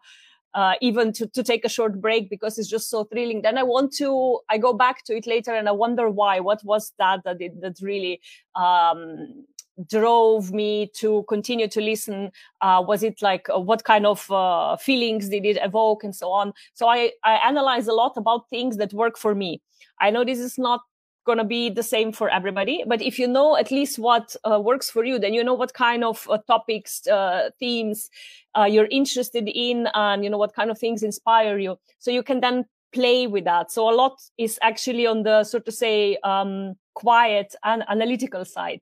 uh, 0.53 0.73
even 0.81 1.13
to, 1.13 1.27
to 1.27 1.43
take 1.43 1.65
a 1.65 1.69
short 1.69 2.01
break 2.01 2.29
because 2.29 2.57
it's 2.57 2.69
just 2.69 2.89
so 2.89 3.03
thrilling. 3.03 3.41
Then 3.41 3.57
I 3.57 3.63
want 3.63 3.93
to, 3.97 4.39
I 4.49 4.57
go 4.57 4.73
back 4.73 5.03
to 5.05 5.15
it 5.15 5.27
later 5.27 5.53
and 5.53 5.67
I 5.67 5.71
wonder 5.71 6.09
why. 6.09 6.39
What 6.39 6.63
was 6.63 6.93
that 6.97 7.23
that 7.23 7.41
it, 7.41 7.61
that 7.61 7.77
really 7.81 8.21
um, 8.55 9.45
drove 9.87 10.51
me 10.51 10.89
to 10.95 11.23
continue 11.29 11.67
to 11.67 11.81
listen? 11.81 12.31
Uh, 12.61 12.83
was 12.85 13.03
it 13.03 13.21
like 13.21 13.47
uh, 13.53 13.59
what 13.59 13.83
kind 13.83 14.05
of 14.05 14.29
uh, 14.31 14.75
feelings 14.77 15.29
did 15.29 15.45
it 15.45 15.57
evoke 15.61 16.03
and 16.03 16.15
so 16.15 16.31
on? 16.31 16.53
So 16.73 16.87
I 16.87 17.11
I 17.23 17.35
analyze 17.47 17.87
a 17.87 17.93
lot 17.93 18.13
about 18.17 18.49
things 18.49 18.77
that 18.77 18.93
work 18.93 19.17
for 19.17 19.35
me. 19.35 19.61
I 20.01 20.09
know 20.11 20.23
this 20.23 20.39
is 20.39 20.57
not 20.57 20.81
going 21.29 21.37
to 21.37 21.55
be 21.59 21.69
the 21.69 21.83
same 21.83 22.11
for 22.11 22.27
everybody. 22.29 22.83
But 22.91 23.01
if 23.01 23.19
you 23.19 23.27
know 23.27 23.55
at 23.55 23.69
least 23.69 23.99
what 23.99 24.35
uh, 24.49 24.59
works 24.59 24.89
for 24.89 25.03
you, 25.05 25.19
then 25.19 25.33
you 25.35 25.43
know 25.43 25.53
what 25.53 25.73
kind 25.75 26.03
of 26.03 26.27
uh, 26.27 26.39
topics, 26.47 27.05
uh, 27.07 27.51
themes 27.59 28.09
uh, 28.57 28.67
you're 28.73 28.87
interested 28.89 29.47
in, 29.47 29.87
and 29.93 30.23
you 30.23 30.29
know 30.31 30.39
what 30.39 30.55
kind 30.55 30.71
of 30.71 30.79
things 30.79 31.03
inspire 31.03 31.57
you. 31.59 31.77
So 31.99 32.09
you 32.09 32.23
can 32.23 32.39
then 32.41 32.65
play 32.91 33.27
with 33.27 33.45
that. 33.45 33.71
So 33.71 33.89
a 33.89 33.95
lot 33.95 34.15
is 34.37 34.57
actually 34.61 35.05
on 35.05 35.23
the 35.23 35.43
sort 35.43 35.67
of 35.67 35.73
say 35.73 36.17
um, 36.23 36.75
quiet 36.95 37.55
and 37.63 37.83
analytical 37.87 38.43
side. 38.45 38.81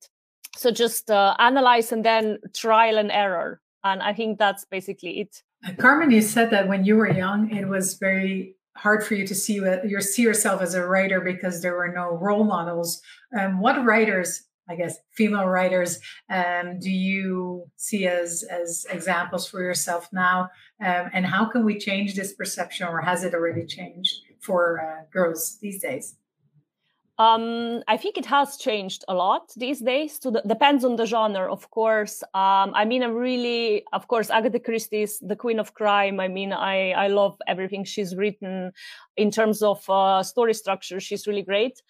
So 0.56 0.72
just 0.72 1.12
uh, 1.12 1.36
analyze 1.40 1.92
and 1.92 2.06
then 2.06 2.38
trial 2.56 2.98
and 2.98 3.12
error. 3.12 3.60
And 3.84 4.02
I 4.02 4.14
think 4.14 4.40
that's 4.40 4.66
basically 4.66 5.20
it. 5.20 5.44
Carmen, 5.78 6.12
you 6.12 6.22
said 6.22 6.50
that 6.52 6.68
when 6.68 6.86
you 6.86 6.96
were 6.96 7.12
young, 7.12 7.52
it 7.52 7.68
was 7.68 7.96
very 7.96 8.57
hard 8.78 9.04
for 9.04 9.16
you 9.16 9.26
to 9.28 9.36
see 9.36 9.56
you 9.56 10.02
see 10.02 10.22
yourself 10.22 10.62
as 10.62 10.74
a 10.76 10.86
writer 10.86 11.20
because 11.20 11.62
there 11.62 11.76
were 11.76 11.92
no 11.92 12.12
role 12.12 12.44
models. 12.44 13.02
Um, 13.38 13.60
what 13.60 13.84
writers, 13.84 14.44
I 14.70 14.76
guess, 14.76 14.98
female 15.16 15.46
writers, 15.46 16.00
um, 16.30 16.80
do 16.80 16.92
you 16.92 17.66
see 17.76 18.08
as 18.08 18.44
as 18.50 18.86
examples 18.90 19.50
for 19.50 19.62
yourself 19.62 20.08
now? 20.14 20.50
Um, 20.84 21.10
and 21.14 21.26
how 21.26 21.46
can 21.46 21.66
we 21.66 21.80
change 21.80 22.16
this 22.16 22.34
perception, 22.34 22.88
or 22.88 23.02
has 23.02 23.24
it 23.24 23.34
already 23.34 23.66
changed 23.66 24.14
for 24.42 24.80
uh, 24.80 25.06
girls 25.12 25.58
these 25.62 25.82
days? 25.82 26.16
Um, 27.20 27.82
I 27.88 27.98
think 27.98 28.18
it 28.18 28.26
has 28.28 28.58
changed 28.58 29.04
a 29.08 29.16
lot 29.16 29.52
these 29.58 29.80
days. 29.82 30.20
To 30.20 30.30
the, 30.30 30.42
depends 30.46 30.86
on 30.86 30.98
the 30.98 31.06
genre, 31.06 31.52
of 31.52 31.72
course. 31.72 32.22
Um, 32.36 32.74
I 32.76 32.86
mean, 32.86 33.02
I'm 33.02 33.16
really, 33.16 33.84
of 33.92 34.08
course, 34.08 34.30
Agatha 34.30 34.60
Christie 34.60 35.02
is 35.02 35.20
the 35.20 35.36
queen 35.36 35.60
of 35.60 35.74
crime. 35.74 36.20
I 36.20 36.28
mean, 36.28 36.54
I 36.54 36.92
I 36.92 37.08
love 37.08 37.38
everything 37.48 37.86
she's 37.86 38.16
written 38.16 38.72
in 39.16 39.32
terms 39.32 39.64
of 39.64 39.84
uh, 39.90 40.22
story 40.22 40.54
structure. 40.54 41.00
She's 41.00 41.26
really 41.26 41.42
great. 41.42 41.82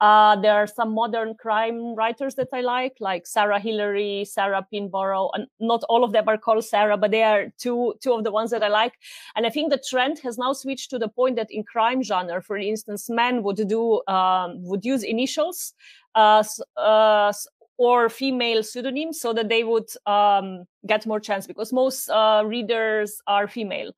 Uh, 0.00 0.36
there 0.36 0.52
are 0.52 0.66
some 0.66 0.92
modern 0.94 1.34
crime 1.34 1.94
writers 1.94 2.34
that 2.34 2.48
I 2.52 2.60
like, 2.60 2.96
like 3.00 3.26
Sarah 3.26 3.58
Hilary, 3.58 4.26
Sarah 4.26 4.66
Pinborough, 4.70 5.30
and 5.32 5.46
not 5.58 5.82
all 5.88 6.04
of 6.04 6.12
them 6.12 6.28
are 6.28 6.36
called 6.36 6.64
Sarah, 6.64 6.98
but 6.98 7.10
they 7.10 7.22
are 7.22 7.46
two 7.58 7.94
two 8.02 8.12
of 8.12 8.22
the 8.22 8.30
ones 8.30 8.50
that 8.50 8.62
I 8.62 8.68
like. 8.68 8.92
And 9.34 9.46
I 9.46 9.50
think 9.50 9.70
the 9.70 9.82
trend 9.88 10.18
has 10.18 10.36
now 10.36 10.52
switched 10.52 10.90
to 10.90 10.98
the 10.98 11.08
point 11.08 11.36
that 11.36 11.50
in 11.50 11.64
crime 11.64 12.02
genre, 12.02 12.42
for 12.42 12.58
instance, 12.58 13.08
men 13.08 13.42
would 13.42 13.66
do 13.68 14.02
um, 14.06 14.62
would 14.64 14.84
use 14.84 15.02
initials 15.02 15.72
uh, 16.14 16.44
uh, 16.76 17.32
or 17.78 18.08
female 18.08 18.62
pseudonyms 18.62 19.20
so 19.20 19.32
that 19.32 19.48
they 19.48 19.64
would 19.64 19.88
um, 20.06 20.64
get 20.86 21.06
more 21.06 21.20
chance 21.20 21.46
because 21.46 21.72
most 21.72 22.08
uh, 22.10 22.42
readers 22.44 23.20
are 23.26 23.48
female. 23.48 23.92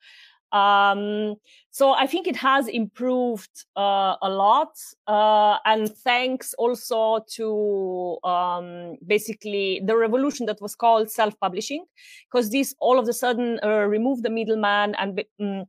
Um, 0.52 1.36
so 1.70 1.92
I 1.92 2.06
think 2.06 2.26
it 2.26 2.36
has 2.36 2.68
improved 2.68 3.64
uh, 3.76 4.16
a 4.22 4.30
lot, 4.30 4.72
uh, 5.06 5.58
and 5.64 5.88
thanks 5.88 6.54
also 6.54 7.24
to 7.36 8.18
um, 8.24 8.96
basically 9.06 9.82
the 9.84 9.96
revolution 9.96 10.46
that 10.46 10.60
was 10.60 10.74
called 10.74 11.10
self-publishing, 11.10 11.84
because 12.30 12.50
this 12.50 12.74
all 12.80 12.98
of 12.98 13.08
a 13.08 13.12
sudden 13.12 13.60
uh, 13.62 13.86
removed 13.86 14.22
the 14.22 14.30
middleman 14.30 14.94
and 14.96 15.22
um, 15.40 15.64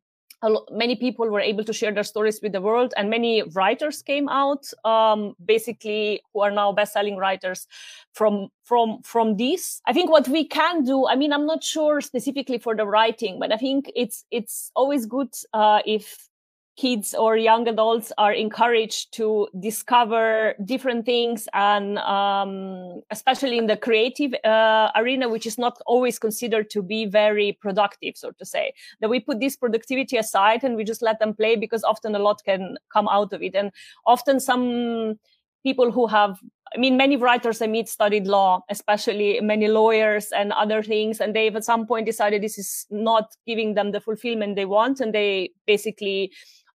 many 0.72 0.96
people 0.96 1.30
were 1.30 1.42
able 1.42 1.64
to 1.64 1.74
share 1.74 1.92
their 1.92 2.04
stories 2.04 2.40
with 2.42 2.54
the 2.54 2.62
world 2.62 2.94
and 2.96 3.10
many 3.10 3.44
writers 3.54 4.02
came 4.02 4.30
out 4.30 4.66
um, 4.86 5.36
basically 5.46 6.22
who 6.34 6.42
are 6.42 6.52
now 6.52 6.72
best-selling 6.72 7.18
writers 7.18 7.68
from 8.14 8.48
from 8.64 9.02
from 9.04 9.38
this. 9.38 9.82
I 9.86 9.94
think 9.94 10.10
what 10.10 10.28
we 10.28 10.46
can 10.46 10.84
do 10.84 11.08
i 11.08 11.16
mean 11.16 11.34
i'm 11.34 11.46
not 11.46 11.64
sure 11.64 12.02
specifically 12.02 12.58
for 12.58 12.76
the 12.76 12.86
writing 12.86 13.40
but 13.40 13.52
i 13.52 13.58
think 13.58 13.92
it's 13.96 14.26
it's 14.32 14.72
always 14.76 15.06
good 15.06 15.34
uh, 15.54 15.82
if 15.86 16.29
kids 16.80 17.14
or 17.14 17.36
young 17.36 17.68
adults 17.68 18.14
are 18.18 18.32
encouraged 18.32 19.14
to 19.14 19.50
discover 19.60 20.56
different 20.64 21.06
things 21.06 21.48
and 21.54 21.98
um, 22.00 23.02
especially 23.12 23.58
in 23.58 23.68
the 23.68 23.76
creative 23.76 24.34
uh, 24.46 24.90
arena 24.96 25.28
which 25.28 25.46
is 25.46 25.58
not 25.58 25.78
always 25.86 26.18
considered 26.18 26.70
to 26.70 26.82
be 26.82 27.06
very 27.06 27.58
productive 27.62 28.16
so 28.16 28.32
to 28.32 28.46
say 28.46 28.72
that 29.02 29.10
we 29.10 29.20
put 29.20 29.42
this 29.42 29.58
productivity 29.58 30.16
aside 30.16 30.64
and 30.64 30.78
we 30.78 30.86
just 30.86 31.02
let 31.02 31.20
them 31.20 31.34
play 31.34 31.58
because 31.58 31.84
often 31.84 32.16
a 32.16 32.20
lot 32.20 32.42
can 32.46 32.78
come 32.94 33.10
out 33.10 33.34
of 33.34 33.42
it 33.42 33.56
and 33.56 33.72
often 34.06 34.40
some 34.40 35.20
people 35.64 35.92
who 35.92 36.08
have 36.08 36.40
I 36.74 36.78
mean, 36.78 36.98
many 36.98 37.18
writers 37.18 37.62
I 37.62 37.68
meet 37.68 37.90
studied 37.90 38.28
law, 38.28 38.64
especially 38.70 39.40
many 39.42 39.68
lawyers 39.68 40.32
and 40.32 40.54
other 40.54 40.84
things. 40.84 41.20
And 41.20 41.36
they've 41.36 41.56
at 41.56 41.64
some 41.64 41.88
point 41.88 42.06
decided 42.06 42.44
this 42.44 42.60
is 42.60 42.86
not 42.92 43.36
giving 43.48 43.74
them 43.74 43.92
the 43.92 44.00
fulfillment 44.00 44.56
they 44.56 44.66
want. 44.66 45.00
And 45.00 45.14
they 45.14 45.52
basically 45.66 46.32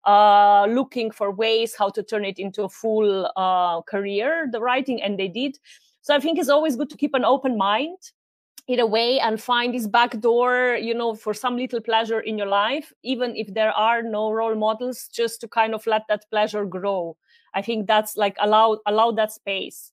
uh, 0.06 0.66
looking 0.68 1.10
for 1.10 1.30
ways 1.30 1.74
how 1.76 1.88
to 1.90 2.02
turn 2.02 2.24
it 2.24 2.38
into 2.38 2.64
a 2.64 2.68
full 2.68 3.30
uh, 3.36 3.80
career, 3.82 4.48
the 4.50 4.60
writing, 4.60 5.02
and 5.02 5.18
they 5.18 5.28
did. 5.28 5.58
So 6.02 6.14
I 6.14 6.20
think 6.20 6.38
it's 6.38 6.48
always 6.48 6.76
good 6.76 6.90
to 6.90 6.96
keep 6.96 7.14
an 7.14 7.24
open 7.24 7.56
mind 7.56 7.98
in 8.66 8.80
a 8.80 8.86
way 8.86 9.20
and 9.20 9.40
find 9.40 9.74
this 9.74 9.86
back 9.86 10.18
door, 10.20 10.78
you 10.80 10.94
know, 10.94 11.14
for 11.14 11.34
some 11.34 11.56
little 11.56 11.80
pleasure 11.80 12.20
in 12.20 12.38
your 12.38 12.46
life, 12.46 12.92
even 13.02 13.36
if 13.36 13.52
there 13.52 13.72
are 13.72 14.02
no 14.02 14.30
role 14.30 14.54
models, 14.54 15.08
just 15.12 15.40
to 15.42 15.48
kind 15.48 15.74
of 15.74 15.86
let 15.86 16.02
that 16.08 16.24
pleasure 16.30 16.64
grow. 16.64 17.16
I 17.54 17.62
think 17.62 17.86
that's 17.86 18.16
like 18.16 18.36
allow 18.40 18.78
allow 18.86 19.12
that 19.12 19.32
space. 19.32 19.92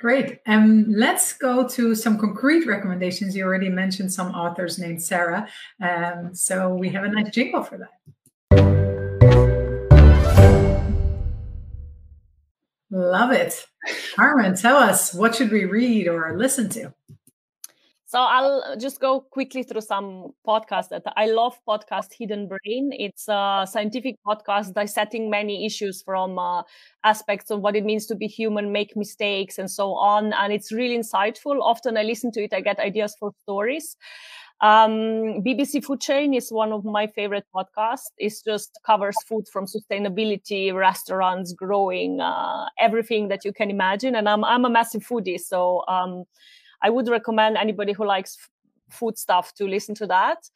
Great. 0.00 0.38
Um, 0.46 0.86
let's 0.88 1.34
go 1.34 1.68
to 1.68 1.94
some 1.94 2.18
concrete 2.18 2.66
recommendations. 2.66 3.36
You 3.36 3.44
already 3.44 3.68
mentioned 3.68 4.10
some 4.10 4.32
authors 4.32 4.78
named 4.78 5.02
Sarah. 5.02 5.46
Um, 5.80 6.34
so 6.34 6.74
we 6.74 6.88
have 6.88 7.04
a 7.04 7.08
nice 7.08 7.30
jingle 7.30 7.62
for 7.62 7.76
that. 7.76 7.90
Love 12.90 13.30
it. 13.30 13.66
Carmen, 14.16 14.56
tell 14.56 14.76
us 14.76 15.14
what 15.14 15.34
should 15.34 15.50
we 15.50 15.64
read 15.64 16.08
or 16.08 16.36
listen 16.36 16.68
to? 16.70 16.92
So 18.10 18.18
I'll 18.18 18.76
just 18.76 18.98
go 18.98 19.20
quickly 19.20 19.62
through 19.62 19.82
some 19.82 20.32
podcasts 20.44 20.88
that 20.88 21.04
I 21.16 21.26
love. 21.26 21.56
Podcast 21.68 22.08
Hidden 22.18 22.48
Brain. 22.48 22.90
It's 22.92 23.28
a 23.28 23.64
scientific 23.70 24.16
podcast 24.26 24.74
dissecting 24.74 25.30
many 25.30 25.64
issues 25.64 26.02
from 26.02 26.36
uh, 26.36 26.64
aspects 27.04 27.52
of 27.52 27.60
what 27.60 27.76
it 27.76 27.84
means 27.84 28.06
to 28.06 28.16
be 28.16 28.26
human, 28.26 28.72
make 28.72 28.96
mistakes, 28.96 29.58
and 29.58 29.70
so 29.70 29.94
on. 29.94 30.32
And 30.32 30.52
it's 30.52 30.72
really 30.72 30.98
insightful. 30.98 31.60
Often 31.62 31.98
I 31.98 32.02
listen 32.02 32.32
to 32.32 32.42
it, 32.42 32.52
I 32.52 32.60
get 32.60 32.80
ideas 32.80 33.14
for 33.16 33.30
stories. 33.42 33.96
Um, 34.62 35.42
BBC 35.42 35.82
Food 35.82 36.00
Chain 36.00 36.34
is 36.34 36.52
one 36.52 36.72
of 36.72 36.84
my 36.84 37.06
favorite 37.06 37.46
podcasts. 37.54 38.10
It 38.18 38.34
just 38.44 38.78
covers 38.84 39.16
food 39.26 39.48
from 39.48 39.66
sustainability, 39.66 40.74
restaurants, 40.74 41.54
growing, 41.54 42.20
uh, 42.20 42.66
everything 42.78 43.28
that 43.28 43.44
you 43.44 43.52
can 43.52 43.70
imagine. 43.70 44.14
And 44.14 44.28
I'm 44.28 44.44
I'm 44.44 44.66
a 44.66 44.70
massive 44.70 45.02
foodie, 45.02 45.40
so 45.40 45.82
um, 45.88 46.24
I 46.82 46.90
would 46.90 47.08
recommend 47.08 47.56
anybody 47.56 47.92
who 47.92 48.06
likes 48.06 48.36
food 48.90 49.16
stuff 49.16 49.54
to 49.54 49.64
listen 49.66 49.94
to 49.94 50.06
that. 50.06 50.50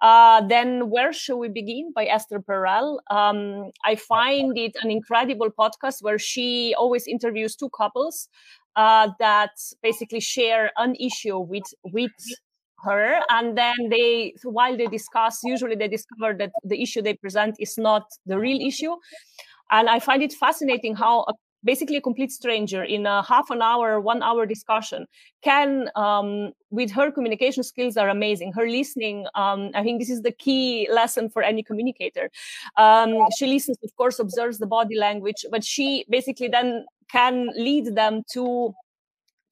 Uh, 0.00 0.46
then 0.46 0.90
Where 0.90 1.12
Should 1.12 1.38
We 1.38 1.48
Begin 1.48 1.92
by 1.92 2.04
Esther 2.04 2.38
Perel. 2.38 2.98
Um, 3.10 3.72
I 3.84 3.96
find 3.96 4.56
it 4.56 4.76
an 4.82 4.90
incredible 4.90 5.50
podcast 5.50 6.02
where 6.02 6.18
she 6.18 6.74
always 6.78 7.06
interviews 7.06 7.56
two 7.56 7.70
couples 7.70 8.28
uh, 8.76 9.08
that 9.18 9.50
basically 9.82 10.20
share 10.20 10.70
an 10.76 10.94
issue 10.96 11.38
with 11.38 11.64
with 11.82 12.12
her 12.82 13.20
and 13.30 13.56
then 13.56 13.88
they 13.90 14.34
while 14.44 14.76
they 14.76 14.86
discuss 14.86 15.40
usually 15.44 15.74
they 15.74 15.88
discover 15.88 16.34
that 16.34 16.52
the 16.64 16.80
issue 16.80 17.02
they 17.02 17.14
present 17.14 17.56
is 17.58 17.76
not 17.78 18.04
the 18.26 18.38
real 18.38 18.60
issue. 18.60 18.94
And 19.70 19.88
i 19.88 19.98
find 19.98 20.22
it 20.22 20.32
fascinating 20.32 20.94
how 20.94 21.24
a, 21.28 21.32
basically 21.64 21.96
a 21.96 22.00
complete 22.00 22.30
stranger 22.30 22.84
in 22.84 23.04
a 23.04 23.22
half 23.22 23.50
an 23.50 23.60
hour 23.62 24.00
one 24.00 24.22
hour 24.22 24.46
discussion 24.46 25.06
can 25.42 25.90
um, 25.96 26.52
with 26.70 26.90
her 26.92 27.10
communication 27.10 27.62
skills 27.64 27.96
are 27.96 28.08
amazing. 28.08 28.52
Her 28.52 28.68
listening 28.68 29.26
um, 29.34 29.70
i 29.74 29.82
think 29.82 30.00
this 30.00 30.10
is 30.10 30.22
the 30.22 30.32
key 30.32 30.88
lesson 30.90 31.28
for 31.28 31.42
any 31.42 31.62
communicator. 31.62 32.30
Um, 32.76 33.26
she 33.36 33.46
listens 33.46 33.78
of 33.82 33.94
course 33.96 34.18
observes 34.18 34.58
the 34.58 34.66
body 34.66 34.96
language 34.96 35.44
but 35.50 35.64
she 35.64 36.04
basically 36.08 36.48
then 36.48 36.86
can 37.10 37.48
lead 37.56 37.94
them 37.94 38.22
to 38.32 38.74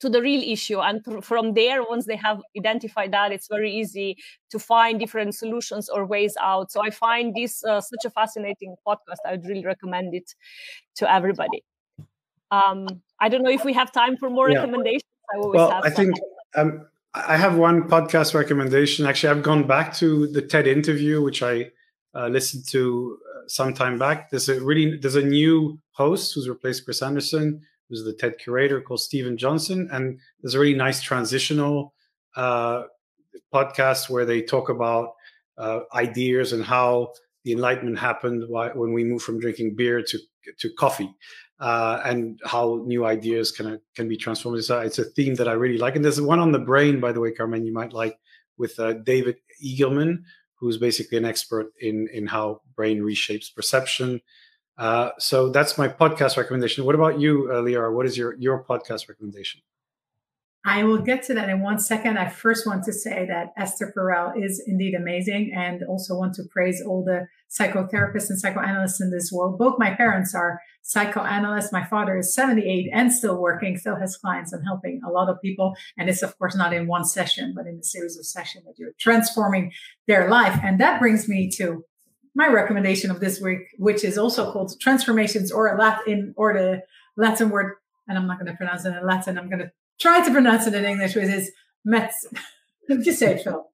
to 0.01 0.09
the 0.09 0.21
real 0.21 0.43
issue. 0.43 0.81
And 0.81 1.03
from 1.25 1.55
there 1.55 1.83
once 1.83 2.07
they 2.07 2.17
have 2.17 2.41
identified 2.57 3.13
that 3.13 3.33
it's 3.33 3.49
very 3.49 3.73
easy 3.73 4.17
to 4.51 4.59
find 4.59 5.01
different 5.01 5.35
solutions 5.35 5.89
or 5.89 6.05
ways 6.05 6.37
out. 6.41 6.71
So 6.71 6.83
i 6.83 6.91
find 6.91 7.35
this 7.35 7.65
uh, 7.65 7.81
such 7.81 8.05
a 8.05 8.11
fascinating 8.11 8.77
podcast. 8.87 9.21
I 9.27 9.33
would 9.33 9.47
really 9.47 9.65
recommend 9.65 10.15
it 10.15 10.35
to 10.97 11.11
everybody. 11.11 11.65
Um, 12.51 12.87
i 13.19 13.29
don't 13.29 13.43
know 13.43 13.51
if 13.51 13.65
we 13.65 13.73
have 13.73 13.91
time 13.93 14.17
for 14.17 14.31
more 14.31 14.51
yeah. 14.51 14.59
recommendations. 14.59 15.11
I 15.35 15.39
always 15.39 15.59
well, 15.59 15.71
have 15.71 15.85
i 15.85 15.91
think 15.91 16.15
um, 16.55 16.87
i 17.15 17.37
have 17.37 17.57
one 17.57 17.89
podcast 17.89 18.35
recommendation. 18.35 19.07
Actually 19.07 19.31
i've 19.31 19.43
gone 19.43 19.67
back 19.67 19.95
to 19.97 20.27
the 20.29 20.43
ted 20.43 20.67
interview 20.67 21.23
which 21.23 21.43
i 21.43 21.71
uh, 22.15 22.29
listened 22.29 22.67
to 22.69 23.19
uh, 23.29 23.41
some 23.47 23.75
time 23.75 23.99
back. 23.99 24.31
There's 24.31 24.49
a 24.49 24.61
really 24.61 24.97
there's 24.97 25.17
a 25.17 25.25
new 25.25 25.79
host 25.91 26.35
who's 26.35 26.49
replaced 26.49 26.85
chris 26.85 27.03
anderson 27.03 27.63
who's 27.89 28.05
the 28.05 28.13
TED 28.13 28.39
curator 28.39 28.81
called 28.81 29.01
Steven 29.01 29.37
Johnson. 29.37 29.89
And 29.93 30.19
there's 30.41 30.55
a 30.55 30.59
really 30.61 30.75
nice 30.75 31.03
transitional 31.03 31.95
uh, 32.37 32.85
podcast 33.53 34.11
where 34.11 34.25
they 34.25 34.43
talk 34.43 34.69
about 34.69 35.15
uh, 35.59 35.81
ideas 35.95 36.53
and 36.53 36.65
how 36.65 37.13
the 37.45 37.53
Enlightenment 37.53 37.99
happened 37.99 38.45
when 38.49 38.93
we 38.93 39.05
moved 39.05 39.25
from 39.25 39.41
drinking 39.41 39.77
beer 39.77 40.03
to 40.03 40.19
to 40.59 40.71
coffee, 40.79 41.13
uh, 41.59 42.01
and 42.05 42.39
how 42.45 42.83
new 42.87 43.05
ideas 43.07 43.51
can 43.51 43.81
can 43.95 44.09
be 44.09 44.17
transformed. 44.17 44.63
So 44.65 44.81
it's 44.81 44.99
a 44.99 45.05
theme 45.05 45.37
that 45.37 45.49
I 45.49 45.53
really 45.53 45.79
like. 45.79 45.97
And 45.97 46.05
there's 46.05 46.21
one 46.21 46.41
on 46.41 46.53
the 46.53 46.59
brain, 46.59 47.01
by 47.01 47.13
the 47.13 47.21
way, 47.21 47.33
Carmen, 47.33 47.65
you 47.65 47.73
might 47.73 47.93
like 47.93 48.19
with 48.59 48.79
uh, 48.79 48.95
David 48.95 49.37
Eagleman, 49.65 50.23
who's 50.55 50.77
basically 50.77 51.19
an 51.19 51.25
expert 51.25 51.73
in 51.81 52.09
in 52.13 52.27
how 52.27 52.63
brain 52.75 53.01
reshapes 53.01 53.55
perception 53.55 54.21
uh, 54.79 55.11
so 55.19 55.51
that's 55.51 55.79
my 55.79 55.89
podcast 55.89 56.37
recommendation. 56.37 56.85
What 56.85 56.95
about 56.95 57.19
you, 57.19 57.51
uh, 57.51 57.57
Liara? 57.57 57.93
What 57.93 58.07
is 58.07 58.17
your 58.17 58.35
your 58.35 58.63
podcast 58.63 59.09
recommendation? 59.09 59.63
I 60.69 60.83
will 60.83 60.99
get 60.99 61.23
to 61.25 61.35
that 61.35 61.49
in 61.49 61.61
one 61.61 61.79
second. 61.79 62.19
I 62.19 62.29
first 62.29 62.67
want 62.67 62.83
to 62.85 62.93
say 62.93 63.25
that 63.27 63.53
Esther 63.57 63.95
Perel 63.97 64.33
is 64.37 64.61
indeed 64.67 64.95
amazing 64.95 65.53
and 65.57 65.85
also 65.85 66.19
want 66.19 66.35
to 66.35 66.43
praise 66.51 66.83
all 66.85 67.05
the 67.05 67.29
psychotherapists 67.49 68.31
and 68.31 68.41
psychoanalysts 68.41 69.01
in 69.01 69.13
this 69.13 69.31
world. 69.31 69.61
Both 69.61 69.79
my 69.79 69.95
parents 69.95 70.35
are 70.35 70.61
psychoanalysts. 70.83 71.73
My 71.73 71.85
father 71.85 72.19
is 72.19 72.35
78 72.35 72.91
and 72.93 73.13
still 73.13 73.41
working, 73.41 73.79
still 73.79 73.95
has 73.95 74.17
clients 74.17 74.53
and 74.53 74.65
helping 74.67 75.01
a 75.07 75.11
lot 75.11 75.29
of 75.29 75.41
people. 75.41 75.77
And 75.97 76.09
it's 76.09 76.23
of 76.23 76.37
course 76.37 76.57
not 76.57 76.73
in 76.73 76.89
one 76.89 77.05
session, 77.05 77.55
but 77.57 77.69
in 77.69 77.79
a 77.79 77.85
series 77.85 78.19
of 78.19 78.27
sessions 78.27 78.65
that 78.65 78.75
you're 78.77 78.93
transforming 78.99 79.71
their 80.09 80.29
life. 80.29 80.59
And 80.65 80.81
that 80.81 80.99
brings 80.99 81.29
me 81.29 81.49
to 81.59 81.85
my 82.37 82.49
recommendation 82.49 83.11
of 83.11 83.19
this 83.19 83.41
week, 83.41 83.61
which 83.79 84.05
is 84.05 84.19
also 84.19 84.53
called 84.53 84.79
transformations 84.79 85.51
or 85.51 85.75
a 85.75 85.79
Latin 85.79 86.35
or 86.37 86.53
the 86.53 86.83
Latin 87.17 87.49
word, 87.49 87.77
and 88.07 88.19
I'm 88.19 88.27
not 88.27 88.39
going 88.39 88.53
to 88.53 88.57
pronounce 88.57 88.85
it 88.85 88.95
in 88.95 89.07
Latin. 89.07 89.39
I'm 89.39 89.49
going 89.49 89.61
to 89.61 89.73
try 89.99 90.23
to 90.23 90.31
pronounce 90.31 90.67
it 90.67 90.75
in 90.75 90.85
English, 90.85 91.17
which 91.17 91.29
is 91.29 91.51
met. 91.85 92.13
Just 93.03 93.19
say 93.21 93.37
it, 93.37 93.43
Phil. 93.43 93.65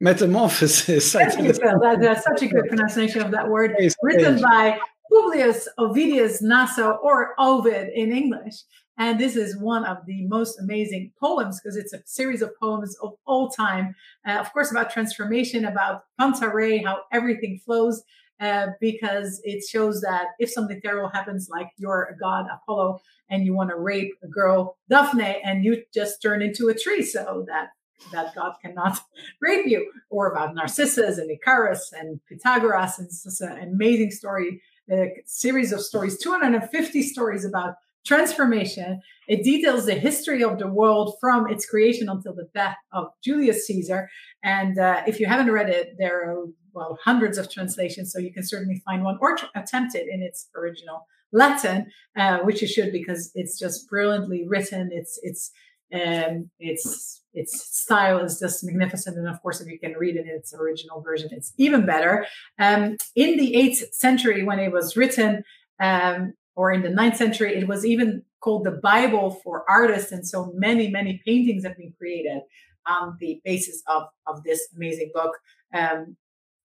Metamorphosis. 0.00 1.12
Thank 1.12 1.38
you, 1.38 1.54
Phil. 1.54 1.80
That, 1.80 2.00
that's 2.00 2.24
such 2.24 2.42
a 2.42 2.46
good 2.46 2.66
pronunciation 2.68 3.22
of 3.22 3.30
that 3.30 3.48
word. 3.48 3.74
Written 4.02 4.38
by 4.38 4.78
Publius 5.10 5.66
Ovidius 5.78 6.42
Naso 6.42 6.90
or 7.02 7.34
Ovid 7.38 7.88
in 7.94 8.12
English. 8.12 8.56
And 8.96 9.18
this 9.18 9.36
is 9.36 9.56
one 9.56 9.84
of 9.84 9.98
the 10.06 10.26
most 10.26 10.58
amazing 10.60 11.12
poems 11.20 11.60
because 11.60 11.76
it's 11.76 11.92
a 11.92 12.02
series 12.04 12.42
of 12.42 12.56
poems 12.60 12.96
of 13.02 13.14
all 13.26 13.48
time. 13.48 13.94
Uh, 14.26 14.38
of 14.38 14.52
course, 14.52 14.70
about 14.70 14.90
transformation, 14.90 15.64
about 15.64 16.04
Panta 16.18 16.48
Rhei, 16.48 16.84
how 16.84 17.00
everything 17.12 17.60
flows, 17.64 18.02
uh, 18.40 18.68
because 18.80 19.40
it 19.44 19.64
shows 19.68 20.00
that 20.02 20.28
if 20.38 20.50
something 20.50 20.80
terrible 20.80 21.08
happens, 21.08 21.48
like 21.50 21.68
you're 21.76 22.08
a 22.14 22.16
god, 22.16 22.46
Apollo, 22.52 23.00
and 23.30 23.44
you 23.44 23.54
want 23.54 23.70
to 23.70 23.76
rape 23.76 24.12
a 24.22 24.28
girl, 24.28 24.76
Daphne, 24.88 25.40
and 25.42 25.64
you 25.64 25.82
just 25.92 26.22
turn 26.22 26.42
into 26.42 26.68
a 26.68 26.74
tree 26.74 27.02
so 27.02 27.44
that 27.48 27.70
that 28.12 28.34
God 28.34 28.54
cannot 28.60 29.00
rape 29.40 29.66
you, 29.66 29.90
or 30.10 30.30
about 30.30 30.54
Narcissus 30.54 31.18
and 31.18 31.30
Icarus 31.30 31.92
and 31.92 32.20
Pythagoras. 32.28 32.98
And 32.98 33.06
it's 33.06 33.40
an 33.40 33.58
amazing 33.58 34.10
story, 34.10 34.60
a 34.90 35.10
series 35.26 35.72
of 35.72 35.80
stories, 35.80 36.18
250 36.18 37.02
stories 37.02 37.44
about 37.44 37.76
transformation. 38.04 39.00
It 39.28 39.42
details 39.42 39.86
the 39.86 39.94
history 39.94 40.42
of 40.42 40.58
the 40.58 40.68
world 40.68 41.16
from 41.20 41.48
its 41.48 41.66
creation 41.66 42.08
until 42.08 42.34
the 42.34 42.48
death 42.54 42.76
of 42.92 43.06
Julius 43.22 43.66
Caesar. 43.66 44.08
And 44.42 44.78
uh, 44.78 45.02
if 45.06 45.18
you 45.18 45.26
haven't 45.26 45.50
read 45.50 45.70
it, 45.70 45.94
there 45.98 46.30
are 46.30 46.44
well 46.72 46.98
hundreds 47.02 47.38
of 47.38 47.50
translations, 47.50 48.12
so 48.12 48.18
you 48.18 48.32
can 48.32 48.44
certainly 48.44 48.82
find 48.84 49.04
one 49.04 49.18
or 49.20 49.36
tr- 49.36 49.46
attempt 49.54 49.94
it 49.94 50.06
in 50.10 50.22
its 50.22 50.48
original 50.56 51.06
Latin, 51.32 51.90
uh, 52.16 52.38
which 52.38 52.62
you 52.62 52.68
should 52.68 52.92
because 52.92 53.30
it's 53.34 53.58
just 53.58 53.88
brilliantly 53.88 54.46
written. 54.46 54.90
It's 54.92 55.18
it's 55.22 55.50
um, 55.92 56.50
its 56.58 57.22
its 57.34 57.76
style 57.76 58.18
is 58.18 58.38
just 58.38 58.64
magnificent, 58.64 59.16
and 59.16 59.28
of 59.28 59.40
course, 59.42 59.60
if 59.60 59.68
you 59.68 59.78
can 59.78 59.94
read 59.94 60.16
it 60.16 60.26
in 60.26 60.28
its 60.28 60.54
original 60.54 61.00
version, 61.00 61.30
it's 61.32 61.52
even 61.56 61.86
better. 61.86 62.26
Um, 62.58 62.96
in 63.16 63.36
the 63.36 63.56
eighth 63.56 63.94
century, 63.94 64.44
when 64.44 64.58
it 64.58 64.72
was 64.72 64.96
written, 64.96 65.42
um, 65.80 66.34
or 66.56 66.72
in 66.72 66.82
the 66.82 66.90
ninth 66.90 67.16
century, 67.16 67.54
it 67.54 67.66
was 67.66 67.84
even 67.84 68.22
called 68.40 68.64
the 68.64 68.70
Bible 68.70 69.40
for 69.42 69.68
artists. 69.68 70.12
And 70.12 70.26
so 70.26 70.52
many, 70.54 70.88
many 70.88 71.20
paintings 71.24 71.64
have 71.64 71.76
been 71.76 71.92
created 71.98 72.42
on 72.86 73.16
the 73.20 73.40
basis 73.44 73.82
of, 73.86 74.04
of 74.26 74.44
this 74.44 74.68
amazing 74.76 75.10
book. 75.14 75.38
Um, 75.72 76.16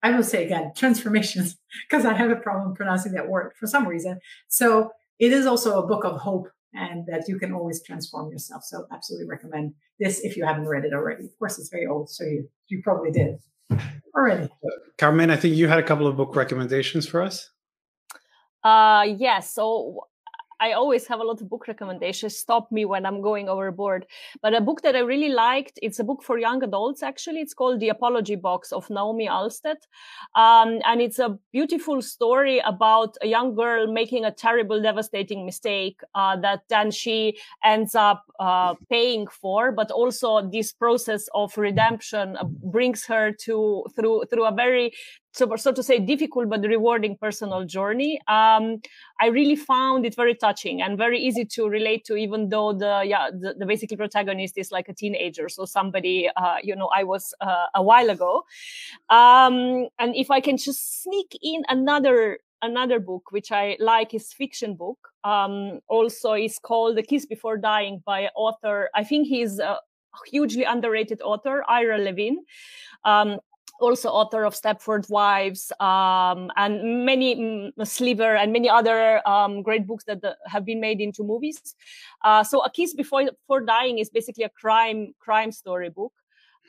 I 0.02 0.12
will 0.12 0.22
say 0.22 0.44
again, 0.44 0.72
transformations, 0.76 1.56
because 1.88 2.04
I 2.04 2.14
have 2.14 2.30
a 2.30 2.36
problem 2.36 2.74
pronouncing 2.74 3.12
that 3.12 3.28
word 3.28 3.52
for 3.58 3.66
some 3.66 3.86
reason. 3.86 4.20
So 4.48 4.90
it 5.18 5.32
is 5.32 5.46
also 5.46 5.82
a 5.82 5.86
book 5.86 6.04
of 6.04 6.20
hope 6.20 6.48
and 6.72 7.06
that 7.06 7.28
you 7.28 7.38
can 7.38 7.52
always 7.52 7.82
transform 7.82 8.30
yourself. 8.30 8.62
So 8.64 8.86
absolutely 8.92 9.28
recommend 9.28 9.74
this 9.98 10.20
if 10.20 10.36
you 10.36 10.44
haven't 10.44 10.68
read 10.68 10.84
it 10.84 10.92
already. 10.92 11.24
Of 11.24 11.38
course, 11.38 11.58
it's 11.58 11.68
very 11.68 11.86
old, 11.86 12.08
so 12.08 12.24
you, 12.24 12.48
you 12.68 12.80
probably 12.82 13.10
did 13.10 13.38
already. 14.16 14.48
Carmen, 14.98 15.30
I 15.30 15.36
think 15.36 15.56
you 15.56 15.68
had 15.68 15.78
a 15.78 15.82
couple 15.82 16.06
of 16.06 16.16
book 16.16 16.36
recommendations 16.36 17.06
for 17.06 17.22
us. 17.22 17.50
Uh, 18.62 19.06
yes. 19.16 19.54
So 19.54 20.06
I 20.60 20.72
always 20.72 21.06
have 21.06 21.20
a 21.20 21.24
lot 21.24 21.40
of 21.40 21.48
book 21.48 21.66
recommendations. 21.68 22.36
Stop 22.36 22.70
me 22.70 22.84
when 22.84 23.06
I'm 23.06 23.22
going 23.22 23.48
overboard. 23.48 24.06
But 24.42 24.54
a 24.54 24.60
book 24.60 24.82
that 24.82 24.94
I 24.94 24.98
really 24.98 25.30
liked, 25.30 25.78
it's 25.82 25.98
a 25.98 26.04
book 26.04 26.22
for 26.22 26.38
young 26.38 26.62
adults, 26.62 27.02
actually. 27.02 27.40
It's 27.40 27.54
called 27.54 27.80
The 27.80 27.88
Apology 27.88 28.36
Box 28.36 28.70
of 28.70 28.88
Naomi 28.90 29.26
Alstead. 29.26 29.76
Um, 30.34 30.80
and 30.84 31.00
it's 31.00 31.18
a 31.18 31.38
beautiful 31.50 32.02
story 32.02 32.58
about 32.58 33.16
a 33.22 33.26
young 33.26 33.54
girl 33.54 33.90
making 33.90 34.26
a 34.26 34.30
terrible, 34.30 34.82
devastating 34.82 35.46
mistake 35.46 36.02
uh, 36.14 36.36
that 36.36 36.60
then 36.68 36.90
she 36.90 37.38
ends 37.64 37.94
up 37.94 38.24
uh, 38.38 38.74
paying 38.90 39.26
for. 39.28 39.72
But 39.72 39.90
also 39.90 40.46
this 40.46 40.72
process 40.72 41.26
of 41.34 41.56
redemption 41.56 42.36
uh, 42.36 42.44
brings 42.44 43.06
her 43.06 43.32
to 43.32 43.86
through 43.96 44.24
through 44.30 44.44
a 44.44 44.52
very 44.52 44.92
so, 45.32 45.54
so 45.56 45.72
to 45.72 45.82
say, 45.82 45.98
difficult 45.98 46.48
but 46.48 46.62
rewarding 46.62 47.16
personal 47.16 47.64
journey. 47.64 48.20
Um, 48.26 48.80
I 49.20 49.26
really 49.26 49.56
found 49.56 50.04
it 50.04 50.14
very 50.14 50.34
touching 50.34 50.82
and 50.82 50.98
very 50.98 51.20
easy 51.20 51.44
to 51.44 51.68
relate 51.68 52.04
to, 52.06 52.16
even 52.16 52.48
though 52.48 52.72
the 52.72 53.02
yeah 53.04 53.30
the, 53.30 53.54
the 53.58 53.66
basically 53.66 53.96
protagonist 53.96 54.58
is 54.58 54.72
like 54.72 54.88
a 54.88 54.94
teenager, 54.94 55.48
so 55.48 55.64
somebody 55.64 56.28
uh, 56.36 56.56
you 56.62 56.74
know 56.74 56.90
I 56.94 57.04
was 57.04 57.34
uh, 57.40 57.66
a 57.74 57.82
while 57.82 58.10
ago. 58.10 58.44
Um, 59.08 59.88
and 59.98 60.14
if 60.16 60.30
I 60.30 60.40
can 60.40 60.56
just 60.56 61.02
sneak 61.02 61.38
in 61.42 61.62
another 61.68 62.38
another 62.62 63.00
book 63.00 63.32
which 63.32 63.52
I 63.52 63.76
like 63.80 64.14
is 64.14 64.32
fiction 64.32 64.74
book. 64.74 64.98
Um, 65.24 65.80
also, 65.88 66.32
is 66.32 66.58
called 66.58 66.96
The 66.96 67.02
Kiss 67.02 67.26
Before 67.26 67.56
Dying 67.56 68.02
by 68.04 68.28
author. 68.34 68.88
I 68.94 69.04
think 69.04 69.28
he's 69.28 69.58
a 69.58 69.78
hugely 70.26 70.64
underrated 70.64 71.20
author, 71.22 71.62
Ira 71.68 71.98
Levin. 71.98 72.44
Um, 73.80 73.90
also 73.90 74.08
author 74.08 74.44
of 74.44 74.54
Stepford 74.54 75.08
Wives 75.10 75.72
um, 75.80 76.50
and 76.56 77.04
many 77.04 77.36
mm, 77.36 77.86
Sliver 77.86 78.36
and 78.36 78.52
many 78.52 78.68
other 78.68 79.26
um, 79.28 79.62
great 79.62 79.86
books 79.86 80.04
that 80.04 80.24
uh, 80.24 80.34
have 80.46 80.64
been 80.64 80.80
made 80.80 81.00
into 81.00 81.24
movies. 81.24 81.74
Uh, 82.24 82.44
so 82.44 82.60
A 82.62 82.70
Kiss 82.70 82.94
Before, 82.94 83.24
Before 83.24 83.60
Dying 83.60 83.98
is 83.98 84.10
basically 84.10 84.44
a 84.44 84.50
crime 84.50 85.14
crime 85.18 85.52
story 85.52 85.90
book. 85.90 86.12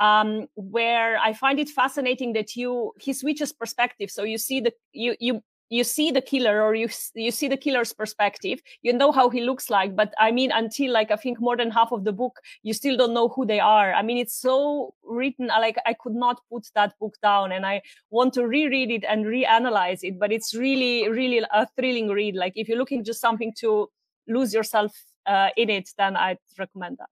um, 0.01 0.47
where 0.55 1.17
I 1.19 1.33
find 1.33 1.59
it 1.59 1.69
fascinating 1.69 2.33
that 2.33 2.55
you 2.55 2.93
he 2.99 3.13
switches 3.13 3.53
perspective. 3.53 4.09
So 4.09 4.23
you 4.23 4.37
see 4.37 4.59
the 4.61 4.73
you 4.93 5.15
you 5.19 5.43
you 5.71 5.85
see 5.85 6.11
the 6.11 6.21
killer 6.21 6.61
or 6.61 6.75
you 6.75 6.89
you 7.15 7.31
see 7.31 7.47
the 7.47 7.57
killer's 7.57 7.93
perspective 7.93 8.59
you 8.83 8.93
know 8.93 9.11
how 9.11 9.29
he 9.29 9.41
looks 9.41 9.69
like 9.69 9.95
but 9.95 10.13
i 10.19 10.29
mean 10.29 10.51
until 10.51 10.91
like 10.91 11.09
i 11.09 11.15
think 11.15 11.39
more 11.39 11.57
than 11.57 11.71
half 11.71 11.91
of 11.91 12.03
the 12.03 12.11
book 12.11 12.39
you 12.61 12.73
still 12.73 12.97
don't 12.97 13.13
know 13.13 13.29
who 13.29 13.45
they 13.45 13.59
are 13.59 13.93
i 13.93 14.03
mean 14.03 14.17
it's 14.17 14.35
so 14.35 14.93
written 15.03 15.47
like 15.47 15.77
i 15.85 15.93
could 15.93 16.13
not 16.13 16.41
put 16.51 16.67
that 16.75 16.93
book 16.99 17.15
down 17.23 17.51
and 17.51 17.65
i 17.65 17.81
want 18.09 18.33
to 18.33 18.45
reread 18.45 18.91
it 18.91 19.05
and 19.07 19.25
reanalyze 19.25 20.03
it 20.03 20.19
but 20.19 20.31
it's 20.31 20.53
really 20.53 21.09
really 21.09 21.41
a 21.51 21.67
thrilling 21.77 22.09
read 22.09 22.35
like 22.35 22.53
if 22.55 22.67
you're 22.67 22.77
looking 22.77 23.03
just 23.03 23.21
something 23.21 23.53
to 23.57 23.89
lose 24.27 24.53
yourself 24.53 24.93
uh, 25.25 25.49
in 25.55 25.69
it 25.69 25.89
then 25.97 26.15
i'd 26.17 26.37
recommend 26.59 26.97
that 26.97 27.09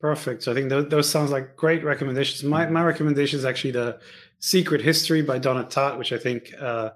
Perfect. 0.00 0.42
So 0.42 0.52
I 0.52 0.54
think 0.54 0.68
those, 0.68 0.88
those 0.88 1.08
sounds 1.08 1.30
like 1.30 1.56
great 1.56 1.82
recommendations. 1.82 2.44
My 2.44 2.66
my 2.66 2.82
recommendation 2.82 3.38
is 3.38 3.46
actually 3.46 3.70
the 3.70 4.00
Secret 4.38 4.82
History 4.82 5.22
by 5.22 5.38
Donna 5.38 5.64
Tartt, 5.64 5.96
which 5.96 6.12
I 6.12 6.18
think 6.18 6.52
uh, 6.60 6.90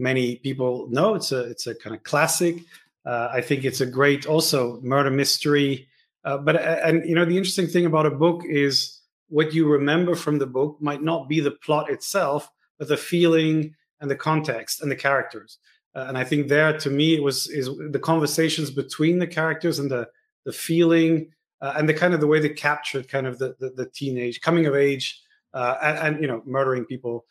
many 0.00 0.36
people 0.36 0.88
know. 0.88 1.14
It's 1.14 1.30
a 1.30 1.42
it's 1.42 1.66
a 1.66 1.74
kind 1.74 1.94
of 1.94 2.02
classic. 2.02 2.56
Uh, 3.04 3.28
I 3.32 3.40
think 3.40 3.64
it's 3.64 3.80
a 3.80 3.86
great 3.86 4.26
also 4.26 4.80
murder 4.82 5.10
mystery. 5.10 5.88
Uh, 6.24 6.38
but 6.38 6.56
uh, 6.56 6.80
and 6.82 7.08
you 7.08 7.14
know 7.14 7.24
the 7.24 7.36
interesting 7.36 7.66
thing 7.66 7.86
about 7.86 8.06
a 8.06 8.10
book 8.10 8.42
is 8.44 9.00
what 9.28 9.54
you 9.54 9.68
remember 9.68 10.14
from 10.14 10.38
the 10.38 10.46
book 10.46 10.76
might 10.80 11.02
not 11.02 11.28
be 11.28 11.40
the 11.40 11.52
plot 11.52 11.90
itself, 11.90 12.50
but 12.78 12.88
the 12.88 12.96
feeling 12.96 13.74
and 14.00 14.10
the 14.10 14.16
context 14.16 14.82
and 14.82 14.90
the 14.90 14.96
characters. 14.96 15.58
Uh, 15.94 16.06
and 16.08 16.16
I 16.16 16.24
think 16.24 16.48
there, 16.48 16.76
to 16.78 16.90
me, 16.90 17.14
it 17.14 17.22
was 17.22 17.48
is 17.48 17.70
the 17.90 17.98
conversations 17.98 18.70
between 18.70 19.18
the 19.18 19.26
characters 19.26 19.78
and 19.78 19.90
the 19.90 20.08
the 20.44 20.52
feeling 20.52 21.32
uh, 21.60 21.74
and 21.76 21.88
the 21.88 21.94
kind 21.94 22.14
of 22.14 22.20
the 22.20 22.26
way 22.26 22.40
they 22.40 22.48
captured 22.48 23.08
kind 23.08 23.26
of 23.26 23.38
the 23.38 23.54
the, 23.60 23.70
the 23.70 23.86
teenage 23.86 24.40
coming 24.40 24.66
of 24.66 24.74
age 24.74 25.22
uh, 25.54 25.76
and, 25.82 25.98
and, 25.98 26.22
you 26.22 26.28
know 26.28 26.42
murdering 26.44 26.84
people 26.84 27.24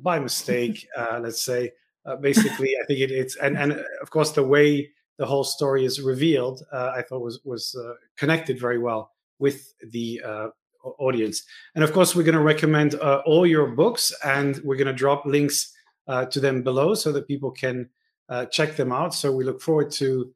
by 0.00 0.18
mistake, 0.18 0.86
let's 1.20 1.42
say. 1.42 1.70
Uh, 2.06 2.16
basically, 2.16 2.76
I 2.82 2.84
think 2.86 3.00
it, 3.00 3.10
it's 3.10 3.36
and 3.36 3.56
and 3.56 3.72
uh, 3.72 3.82
of 4.02 4.10
course 4.10 4.32
the 4.32 4.42
way 4.42 4.90
the 5.16 5.26
whole 5.26 5.44
story 5.44 5.84
is 5.84 6.00
revealed, 6.00 6.62
uh, 6.72 6.92
I 6.96 7.02
thought 7.02 7.22
was 7.22 7.40
was 7.44 7.74
uh, 7.74 7.94
connected 8.16 8.60
very 8.60 8.78
well 8.78 9.12
with 9.38 9.72
the 9.90 10.20
uh, 10.24 10.48
audience. 10.98 11.44
And 11.74 11.84
of 11.84 11.92
course, 11.92 12.14
we're 12.14 12.24
going 12.24 12.34
to 12.34 12.42
recommend 12.42 12.94
all 12.94 13.46
your 13.46 13.68
books, 13.68 14.12
and 14.24 14.60
we're 14.64 14.76
going 14.76 14.88
to 14.88 14.92
drop 14.92 15.24
links 15.24 15.72
to 16.30 16.40
them 16.40 16.62
below 16.62 16.94
so 16.94 17.12
that 17.12 17.26
people 17.26 17.50
can 17.50 17.88
check 18.50 18.76
them 18.76 18.92
out. 18.92 19.14
So 19.14 19.32
we 19.32 19.44
look 19.44 19.62
forward 19.62 19.90
to. 19.92 20.32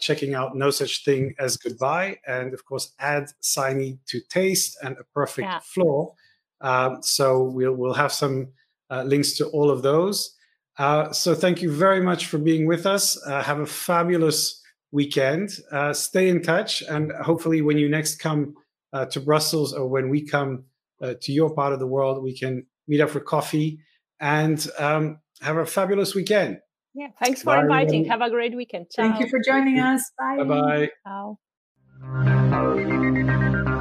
checking 0.00 0.34
out 0.34 0.56
No 0.56 0.70
Such 0.70 1.04
Thing 1.04 1.34
as 1.38 1.56
Goodbye, 1.56 2.18
and 2.26 2.54
of 2.54 2.64
course, 2.64 2.94
add 2.98 3.24
Signy 3.40 3.98
to 4.06 4.20
Taste 4.28 4.78
and 4.82 4.96
A 4.98 5.04
Perfect 5.12 5.48
yeah. 5.48 5.60
Floor. 5.60 6.14
Um, 6.60 7.02
so 7.02 7.42
we'll 7.42 7.74
we'll 7.74 7.94
have 7.94 8.12
some 8.12 8.48
links 8.90 9.32
to 9.38 9.46
all 9.48 9.70
of 9.70 9.82
those. 9.82 10.35
Uh, 10.78 11.12
so 11.12 11.34
thank 11.34 11.62
you 11.62 11.70
very 11.70 12.00
much 12.00 12.26
for 12.26 12.38
being 12.38 12.66
with 12.66 12.86
us. 12.86 13.20
Uh, 13.26 13.42
have 13.42 13.60
a 13.60 13.66
fabulous 13.66 14.62
weekend. 14.92 15.50
Uh, 15.72 15.92
stay 15.92 16.28
in 16.28 16.42
touch, 16.42 16.82
and 16.82 17.12
hopefully, 17.12 17.62
when 17.62 17.78
you 17.78 17.88
next 17.88 18.16
come 18.16 18.54
uh, 18.92 19.06
to 19.06 19.20
Brussels 19.20 19.72
or 19.72 19.86
when 19.86 20.08
we 20.10 20.26
come 20.26 20.64
uh, 21.02 21.14
to 21.22 21.32
your 21.32 21.54
part 21.54 21.72
of 21.72 21.78
the 21.78 21.86
world, 21.86 22.22
we 22.22 22.36
can 22.36 22.66
meet 22.88 23.00
up 23.00 23.10
for 23.10 23.20
coffee 23.20 23.78
and 24.20 24.66
um, 24.78 25.18
have 25.40 25.56
a 25.56 25.66
fabulous 25.66 26.14
weekend. 26.14 26.58
Yeah, 26.94 27.08
thanks 27.22 27.42
for 27.42 27.54
Bye, 27.56 27.60
inviting. 27.62 28.06
Have 28.06 28.22
a 28.22 28.30
great 28.30 28.56
weekend. 28.56 28.86
Ciao. 28.90 29.02
Thank 29.02 29.20
you 29.20 29.28
for 29.28 29.38
joining 29.40 29.78
us. 29.78 30.10
Bye. 30.18 30.38
Bye 30.38 30.88
bye. 31.04 31.38
Ciao. 33.62 33.72